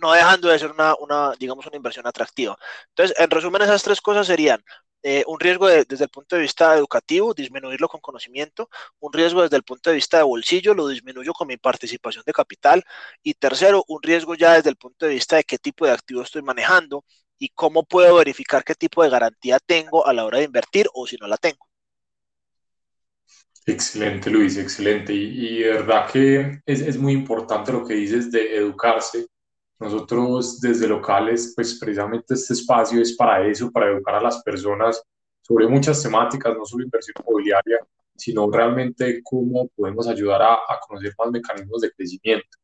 No 0.00 0.12
dejando 0.12 0.48
de 0.48 0.58
ser 0.58 0.72
una, 0.72 0.94
digamos, 1.38 1.66
una 1.66 1.76
inversión 1.76 2.06
atractiva. 2.06 2.56
Entonces, 2.88 3.16
en 3.18 3.30
resumen, 3.30 3.62
esas 3.62 3.82
tres 3.82 4.00
cosas 4.00 4.26
serían 4.26 4.62
eh, 5.02 5.24
un 5.26 5.40
riesgo 5.40 5.66
desde 5.68 6.04
el 6.04 6.10
punto 6.10 6.36
de 6.36 6.42
vista 6.42 6.76
educativo, 6.76 7.32
disminuirlo 7.34 7.88
con 7.88 8.00
conocimiento, 8.00 8.68
un 8.98 9.12
riesgo 9.12 9.42
desde 9.42 9.56
el 9.56 9.62
punto 9.62 9.90
de 9.90 9.96
vista 9.96 10.18
de 10.18 10.24
bolsillo, 10.24 10.74
lo 10.74 10.88
disminuyo 10.88 11.32
con 11.32 11.48
mi 11.48 11.56
participación 11.56 12.22
de 12.26 12.32
capital, 12.32 12.84
y 13.22 13.34
tercero, 13.34 13.84
un 13.88 14.02
riesgo 14.02 14.34
ya 14.34 14.54
desde 14.54 14.70
el 14.70 14.76
punto 14.76 15.06
de 15.06 15.14
vista 15.14 15.36
de 15.36 15.44
qué 15.44 15.58
tipo 15.58 15.86
de 15.86 15.92
activo 15.92 16.22
estoy 16.22 16.42
manejando 16.42 17.04
y 17.38 17.48
cómo 17.50 17.84
puedo 17.84 18.16
verificar 18.16 18.64
qué 18.64 18.74
tipo 18.74 19.02
de 19.02 19.10
garantía 19.10 19.58
tengo 19.58 20.06
a 20.06 20.12
la 20.12 20.24
hora 20.26 20.38
de 20.38 20.44
invertir 20.44 20.88
o 20.92 21.06
si 21.06 21.16
no 21.16 21.26
la 21.26 21.38
tengo. 21.38 21.69
Excelente, 23.66 24.30
Luis, 24.30 24.56
excelente. 24.56 25.12
Y, 25.12 25.60
de 25.60 25.70
verdad 25.70 26.10
que 26.10 26.60
es, 26.64 26.80
es, 26.80 26.96
muy 26.98 27.12
importante 27.12 27.72
lo 27.72 27.84
que 27.84 27.94
dices 27.94 28.30
de 28.30 28.56
educarse. 28.56 29.26
Nosotros 29.78 30.60
desde 30.60 30.88
locales, 30.88 31.52
pues 31.54 31.78
precisamente 31.78 32.34
este 32.34 32.54
espacio 32.54 33.00
es 33.00 33.16
para 33.16 33.46
eso, 33.46 33.70
para 33.70 33.90
educar 33.90 34.16
a 34.16 34.20
las 34.20 34.42
personas 34.42 35.02
sobre 35.42 35.66
muchas 35.68 36.02
temáticas, 36.02 36.56
no 36.56 36.64
solo 36.64 36.84
inversión 36.84 37.14
inmobiliaria, 37.20 37.78
sino 38.16 38.50
realmente 38.50 39.20
cómo 39.22 39.68
podemos 39.68 40.06
ayudar 40.08 40.42
a, 40.42 40.54
a 40.54 40.80
conocer 40.86 41.14
más 41.18 41.30
mecanismos 41.30 41.80
de 41.80 41.90
crecimiento. 41.92 42.58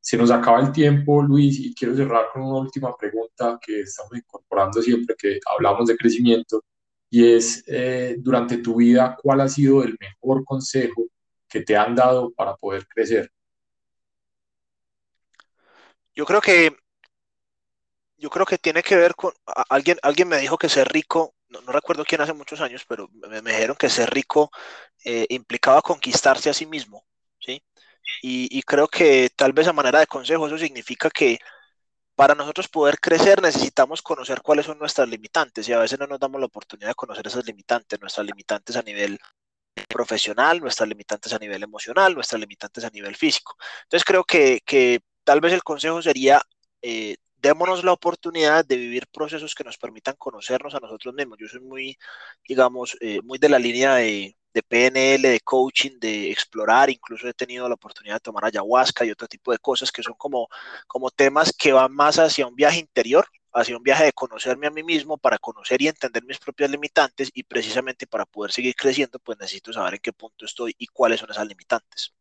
Se 0.00 0.16
nos 0.16 0.30
acaba 0.30 0.60
el 0.60 0.72
tiempo, 0.72 1.22
Luis, 1.22 1.58
y 1.60 1.74
quiero 1.74 1.94
cerrar 1.96 2.26
con 2.32 2.42
una 2.42 2.58
última 2.58 2.96
pregunta 2.96 3.58
que 3.64 3.80
estamos 3.80 4.16
incorporando 4.16 4.82
siempre 4.82 5.14
que 5.16 5.38
hablamos 5.46 5.88
de 5.88 5.96
crecimiento 5.96 6.62
y 7.12 7.34
es 7.34 7.62
eh, 7.66 8.16
durante 8.18 8.56
tu 8.56 8.76
vida, 8.76 9.18
¿cuál 9.22 9.42
ha 9.42 9.48
sido 9.48 9.82
el 9.82 9.98
mejor 10.00 10.46
consejo 10.46 11.08
que 11.46 11.60
te 11.60 11.76
han 11.76 11.94
dado 11.94 12.32
para 12.32 12.56
poder 12.56 12.88
crecer? 12.88 13.30
Yo 16.14 16.24
creo 16.24 16.40
que 16.40 16.74
yo 18.16 18.30
creo 18.30 18.46
que 18.46 18.56
tiene 18.56 18.82
que 18.82 18.96
ver 18.96 19.14
con 19.14 19.34
alguien 19.68 19.98
alguien 20.00 20.26
me 20.26 20.38
dijo 20.38 20.56
que 20.56 20.70
ser 20.70 20.88
rico 20.88 21.34
no, 21.48 21.60
recuerdo 21.70 22.04
quién 22.04 22.22
hace 22.22 22.32
muchos 22.32 22.62
años 22.62 22.86
pero 22.88 23.10
me, 23.12 23.42
dijeron 23.42 23.76
que 23.76 23.90
ser 23.90 24.08
rico 24.08 24.50
eh, 25.04 25.26
implicaba 25.28 25.82
conquistarse 25.82 26.48
a 26.48 26.54
sí 26.54 26.64
mismo 26.64 27.04
sí 27.40 27.62
y, 28.22 28.48
y, 28.56 28.62
creo 28.62 28.88
que 28.88 29.30
tal 29.34 29.52
vez 29.52 29.66
a 29.66 29.72
manera 29.72 29.98
de 30.00 30.06
consejo 30.06 30.46
eso 30.46 30.56
significa 30.56 31.10
que 31.10 31.38
para 32.14 32.34
nosotros 32.34 32.68
poder 32.68 32.98
crecer 33.00 33.40
necesitamos 33.42 34.02
conocer 34.02 34.42
cuáles 34.42 34.66
son 34.66 34.78
nuestras 34.78 35.08
limitantes 35.08 35.68
y 35.68 35.72
a 35.72 35.78
veces 35.78 35.98
no 35.98 36.06
nos 36.06 36.20
damos 36.20 36.40
la 36.40 36.46
oportunidad 36.46 36.88
de 36.88 36.94
conocer 36.94 37.26
esas 37.26 37.46
limitantes, 37.46 38.00
nuestras 38.00 38.26
limitantes 38.26 38.76
a 38.76 38.82
nivel 38.82 39.18
profesional, 39.88 40.60
nuestras 40.60 40.88
limitantes 40.88 41.32
a 41.32 41.38
nivel 41.38 41.62
emocional, 41.62 42.14
nuestras 42.14 42.40
limitantes 42.40 42.84
a 42.84 42.90
nivel 42.90 43.16
físico. 43.16 43.56
Entonces 43.84 44.04
creo 44.04 44.24
que, 44.24 45.00
tal 45.24 45.40
vez 45.40 45.52
el 45.52 45.62
consejo 45.62 46.02
sería, 46.02 46.42
eh, 46.82 47.16
démonos 47.36 47.84
la 47.84 47.92
oportunidad 47.92 48.64
de 48.64 48.76
vivir 48.76 49.06
procesos 49.12 49.54
que 49.54 49.64
nos 49.64 49.78
permitan 49.78 50.14
conocernos 50.16 50.74
a 50.74 50.80
nosotros 50.80 51.14
mismos. 51.14 51.38
Yo 51.40 51.48
soy 51.48 51.60
muy, 51.60 51.98
digamos, 52.46 52.96
eh, 53.00 53.20
muy 53.22 53.38
de 53.38 53.48
la 53.48 53.58
línea 53.58 53.96
de, 53.96 54.36
de 54.52 54.62
PNL, 54.62 55.28
de 55.28 55.40
coaching, 55.40 55.98
de 55.98 56.30
explorar, 56.30 56.90
incluso 56.90 57.28
he 57.28 57.34
tenido 57.34 57.68
la 57.68 57.74
oportunidad 57.74 58.16
de 58.16 58.20
tomar 58.20 58.44
ayahuasca 58.44 59.04
y 59.04 59.10
otro 59.10 59.28
tipo 59.28 59.52
de 59.52 59.58
cosas 59.58 59.90
que 59.90 60.02
son 60.02 60.14
como, 60.14 60.48
como 60.86 61.10
temas 61.10 61.52
que 61.56 61.72
van 61.72 61.92
más 61.92 62.18
hacia 62.18 62.46
un 62.46 62.54
viaje 62.54 62.78
interior, 62.78 63.26
hacia 63.52 63.76
un 63.76 63.82
viaje 63.82 64.04
de 64.04 64.12
conocerme 64.12 64.66
a 64.66 64.70
mí 64.70 64.82
mismo 64.82 65.18
para 65.18 65.38
conocer 65.38 65.80
y 65.82 65.88
entender 65.88 66.24
mis 66.24 66.38
propias 66.38 66.70
limitantes 66.70 67.30
y 67.34 67.42
precisamente 67.42 68.06
para 68.06 68.24
poder 68.24 68.52
seguir 68.52 68.74
creciendo, 68.74 69.18
pues 69.18 69.38
necesito 69.38 69.72
saber 69.72 69.94
en 69.94 70.00
qué 70.00 70.12
punto 70.12 70.44
estoy 70.44 70.74
y 70.78 70.86
cuáles 70.86 71.20
son 71.20 71.30
esas 71.30 71.46
limitantes. 71.46 72.14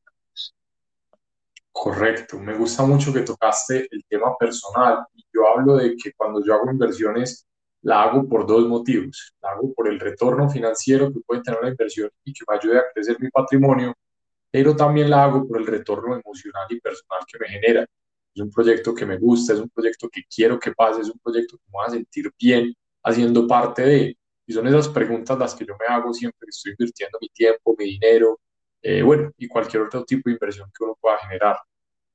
Correcto, 1.74 2.38
me 2.38 2.54
gusta 2.54 2.84
mucho 2.84 3.13
que 3.13 3.22
tocaste 3.22 3.88
el 3.91 4.04
tema 4.10 4.38
personal 4.38 5.06
yo 5.34 5.48
hablo 5.48 5.78
de 5.78 5.96
que 5.96 6.13
cuando 6.13 6.44
yo 6.44 6.54
hago 6.54 6.72
inversiones 6.72 7.48
la 7.82 8.04
hago 8.04 8.28
por 8.28 8.46
dos 8.46 8.67
motivos. 8.67 9.34
La 9.41 9.52
hago 9.52 9.74
por 9.74 9.88
el 9.88 10.00
retorno 10.00 10.50
financiero 10.50 11.12
que 11.12 11.20
puede 11.22 11.41
tener 11.41 11.60
la 11.62 11.70
inversión 11.70 12.10
y 12.24 12.34
que 12.34 12.44
me 12.48 12.56
ayude 12.56 12.80
a 12.80 12.84
crecer 12.94 13.17
mi 13.20 13.30
patrimonio, 13.30 13.96
pero 14.52 14.76
también 14.76 15.10
la 15.10 15.24
hago 15.24 15.48
por 15.48 15.60
el 15.60 15.67
retorno 15.67 16.15
emocional 16.15 16.65
y 16.70 16.80
personal 16.80 17.22
que 17.28 17.39
me 17.39 17.48
genera. 17.48 17.86
Es 18.34 18.41
un 18.41 18.52
proyecto 18.52 18.94
que 18.94 19.06
me 19.06 19.17
gusta, 19.17 19.54
es 19.54 19.60
un 19.60 19.70
proyecto 19.70 20.10
que 20.10 20.22
quiero 20.34 20.60
que 20.60 20.72
pase, 20.74 21.02
es 21.02 21.10
un 21.10 21.20
proyecto 21.20 21.58
que 21.58 21.63
me 21.67 21.80
va 21.80 21.86
a 21.88 21.89
sentir 21.91 22.32
bien 22.39 22.74
haciendo 23.04 23.48
parte 23.48 23.82
de. 23.84 24.17
Y 24.46 24.54
son 24.54 24.67
esas 24.67 24.89
preguntas 24.89 25.38
las 25.38 25.56
que 25.56 25.65
yo 25.65 25.76
me 25.80 25.94
hago 25.94 26.13
siempre 26.13 26.46
que 26.46 26.50
estoy 26.50 26.72
invirtiendo 26.72 27.17
mi 27.22 27.30
tiempo, 27.30 27.76
mi 27.78 27.86
dinero, 27.86 28.39
eh, 28.82 29.02
bueno, 29.02 29.32
y 29.38 29.48
cualquier 29.48 29.84
otro 29.84 30.04
tipo 30.04 30.30
de 30.30 30.34
inversión 30.34 30.70
que 30.76 30.84
uno 30.84 30.98
pueda 31.00 31.17
generar. 31.20 31.58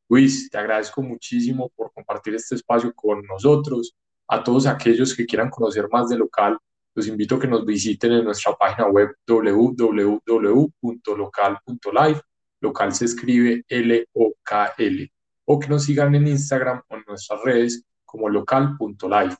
Luis, 0.08 0.48
te 0.50 0.58
agradezco 0.58 1.02
muchísimo 1.02 1.70
por 1.70 1.92
compartir 1.92 2.34
este 2.34 2.54
espacio 2.54 2.92
con 2.94 3.22
nosotros 3.22 3.94
a 4.28 4.42
todos 4.42 4.66
aquellos 4.66 5.14
que 5.14 5.26
quieran 5.26 5.50
conocer 5.50 5.86
más 5.90 6.08
de 6.08 6.16
local, 6.18 6.58
los 6.94 7.06
invito 7.06 7.36
a 7.36 7.40
que 7.40 7.46
nos 7.46 7.64
visiten 7.66 8.12
en 8.12 8.24
nuestra 8.24 8.54
página 8.54 8.88
web 8.88 9.14
www.local.live. 9.26 12.20
Local 12.60 12.94
se 12.94 13.04
escribe 13.04 13.62
L-O-K-L. 13.68 15.12
O 15.44 15.60
que 15.60 15.68
nos 15.68 15.84
sigan 15.84 16.14
en 16.14 16.26
Instagram 16.26 16.80
o 16.88 16.96
en 16.96 17.04
nuestras 17.06 17.42
redes 17.42 17.84
como 18.04 18.30
local.live. 18.30 19.36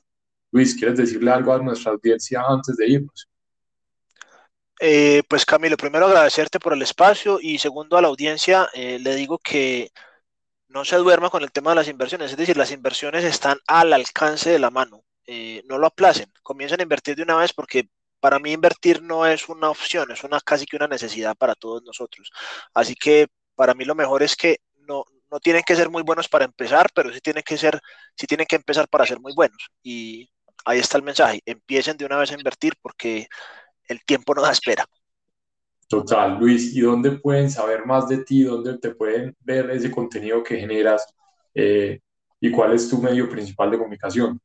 Luis, 0.51 0.75
¿quieres 0.75 0.97
decirle 0.97 1.31
algo 1.31 1.51
a 1.51 1.57
nuestra 1.57 1.91
audiencia 1.91 2.43
antes 2.47 2.77
de 2.77 2.87
irnos? 2.87 3.27
Eh, 4.79 5.23
pues 5.27 5.43
Camilo, 5.43 5.75
primero 5.75 6.05
agradecerte 6.05 6.59
por 6.59 6.73
el 6.73 6.83
espacio 6.83 7.39
y 7.41 7.57
segundo 7.57 7.97
a 7.97 8.01
la 8.01 8.09
audiencia 8.09 8.69
eh, 8.75 8.99
le 8.99 9.15
digo 9.15 9.39
que 9.39 9.91
no 10.77 10.85
se 10.85 10.97
duerma 10.97 11.31
con 11.31 11.41
el 11.41 11.51
tema 11.51 11.71
de 11.71 11.77
las 11.77 11.87
inversiones, 11.87 12.31
es 12.31 12.37
decir, 12.37 12.55
las 12.55 12.71
inversiones 12.71 13.23
están 13.23 13.57
al 13.65 13.93
alcance 13.93 14.51
de 14.51 14.59
la 14.59 14.69
mano, 14.69 15.03
eh, 15.25 15.63
no 15.65 15.79
lo 15.79 15.87
aplacen, 15.87 16.31
comiencen 16.43 16.79
a 16.79 16.83
invertir 16.83 17.15
de 17.15 17.23
una 17.23 17.35
vez 17.37 17.51
porque 17.51 17.89
para 18.19 18.37
mí 18.37 18.51
invertir 18.51 19.01
no 19.01 19.25
es 19.25 19.49
una 19.49 19.71
opción, 19.71 20.11
es 20.11 20.23
una 20.23 20.39
casi 20.39 20.67
que 20.67 20.75
una 20.75 20.87
necesidad 20.87 21.35
para 21.35 21.55
todos 21.55 21.81
nosotros. 21.83 22.31
Así 22.75 22.93
que 22.93 23.27
para 23.55 23.73
mí 23.73 23.85
lo 23.85 23.95
mejor 23.95 24.21
es 24.21 24.35
que 24.35 24.57
no, 24.87 25.03
no 25.31 25.39
tienen 25.39 25.63
que 25.65 25.75
ser 25.75 25.89
muy 25.89 26.03
buenos 26.03 26.29
para 26.29 26.45
empezar, 26.45 26.87
pero 26.93 27.11
sí 27.11 27.21
tienen 27.21 27.43
que 27.43 27.57
ser, 27.57 27.79
sí 28.15 28.27
tienen 28.27 28.45
que 28.45 28.55
empezar 28.55 28.87
para 28.87 29.07
ser 29.07 29.19
muy 29.19 29.33
buenos. 29.33 29.69
Y 29.81 30.29
ahí 30.63 30.77
está 30.79 30.97
el 30.97 31.03
mensaje, 31.03 31.41
empiecen 31.45 31.97
de 31.97 32.05
una 32.05 32.17
vez 32.17 32.31
a 32.31 32.35
invertir 32.35 32.73
porque 32.83 33.27
el 33.87 34.03
tiempo 34.05 34.35
no 34.35 34.43
da 34.43 34.51
espera. 34.51 34.85
Total, 35.87 36.37
Luis, 36.37 36.75
¿y 36.75 36.81
dónde 36.81 37.11
pueden 37.11 37.49
saber 37.49 37.85
más 37.85 38.09
de 38.09 38.23
ti? 38.23 38.43
¿Dónde 38.43 38.77
te 38.77 38.93
pueden 38.93 39.35
ver 39.39 39.71
ese 39.71 39.89
contenido 39.89 40.43
que 40.43 40.57
generas? 40.57 41.05
Eh, 41.53 42.01
¿Y 42.41 42.51
cuál 42.51 42.73
es 42.73 42.89
tu 42.89 43.01
medio 43.01 43.29
principal 43.29 43.71
de 43.71 43.77
comunicación? 43.77 44.39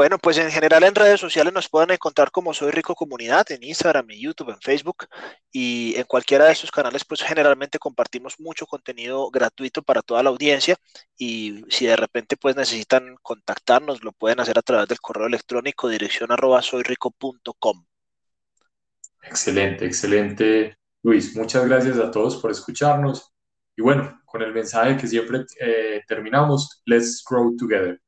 Bueno, 0.00 0.18
pues 0.18 0.38
en 0.38 0.50
general 0.50 0.82
en 0.84 0.94
redes 0.94 1.20
sociales 1.20 1.52
nos 1.52 1.68
pueden 1.68 1.90
encontrar 1.90 2.30
como 2.30 2.54
Soy 2.54 2.70
Rico 2.70 2.94
Comunidad, 2.94 3.50
en 3.52 3.62
Instagram, 3.62 4.10
en 4.10 4.18
YouTube, 4.18 4.50
en 4.50 4.60
Facebook 4.60 5.06
y 5.52 5.94
en 5.96 6.04
cualquiera 6.04 6.46
de 6.46 6.52
esos 6.52 6.70
canales 6.70 7.04
pues 7.04 7.22
generalmente 7.22 7.78
compartimos 7.78 8.40
mucho 8.40 8.66
contenido 8.66 9.30
gratuito 9.30 9.82
para 9.82 10.00
toda 10.00 10.22
la 10.22 10.30
audiencia 10.30 10.76
y 11.18 11.64
si 11.68 11.86
de 11.86 11.96
repente 11.96 12.36
pues 12.36 12.56
necesitan 12.56 13.16
contactarnos 13.20 14.02
lo 14.02 14.12
pueden 14.12 14.40
hacer 14.40 14.58
a 14.58 14.62
través 14.62 14.88
del 14.88 15.00
correo 15.00 15.26
electrónico 15.26 15.88
dirección 15.88 16.30
soyrico.com. 16.62 17.84
Excelente, 19.22 19.84
excelente, 19.84 20.76
Luis. 21.02 21.36
Muchas 21.36 21.66
gracias 21.66 21.98
a 21.98 22.10
todos 22.10 22.36
por 22.36 22.50
escucharnos. 22.50 23.32
Y 23.76 23.82
bueno, 23.82 24.20
con 24.24 24.42
el 24.42 24.52
mensaje 24.52 24.96
que 24.96 25.06
siempre 25.06 25.44
eh, 25.60 26.02
terminamos, 26.06 26.82
let's 26.86 27.22
grow 27.28 27.56
together. 27.56 28.00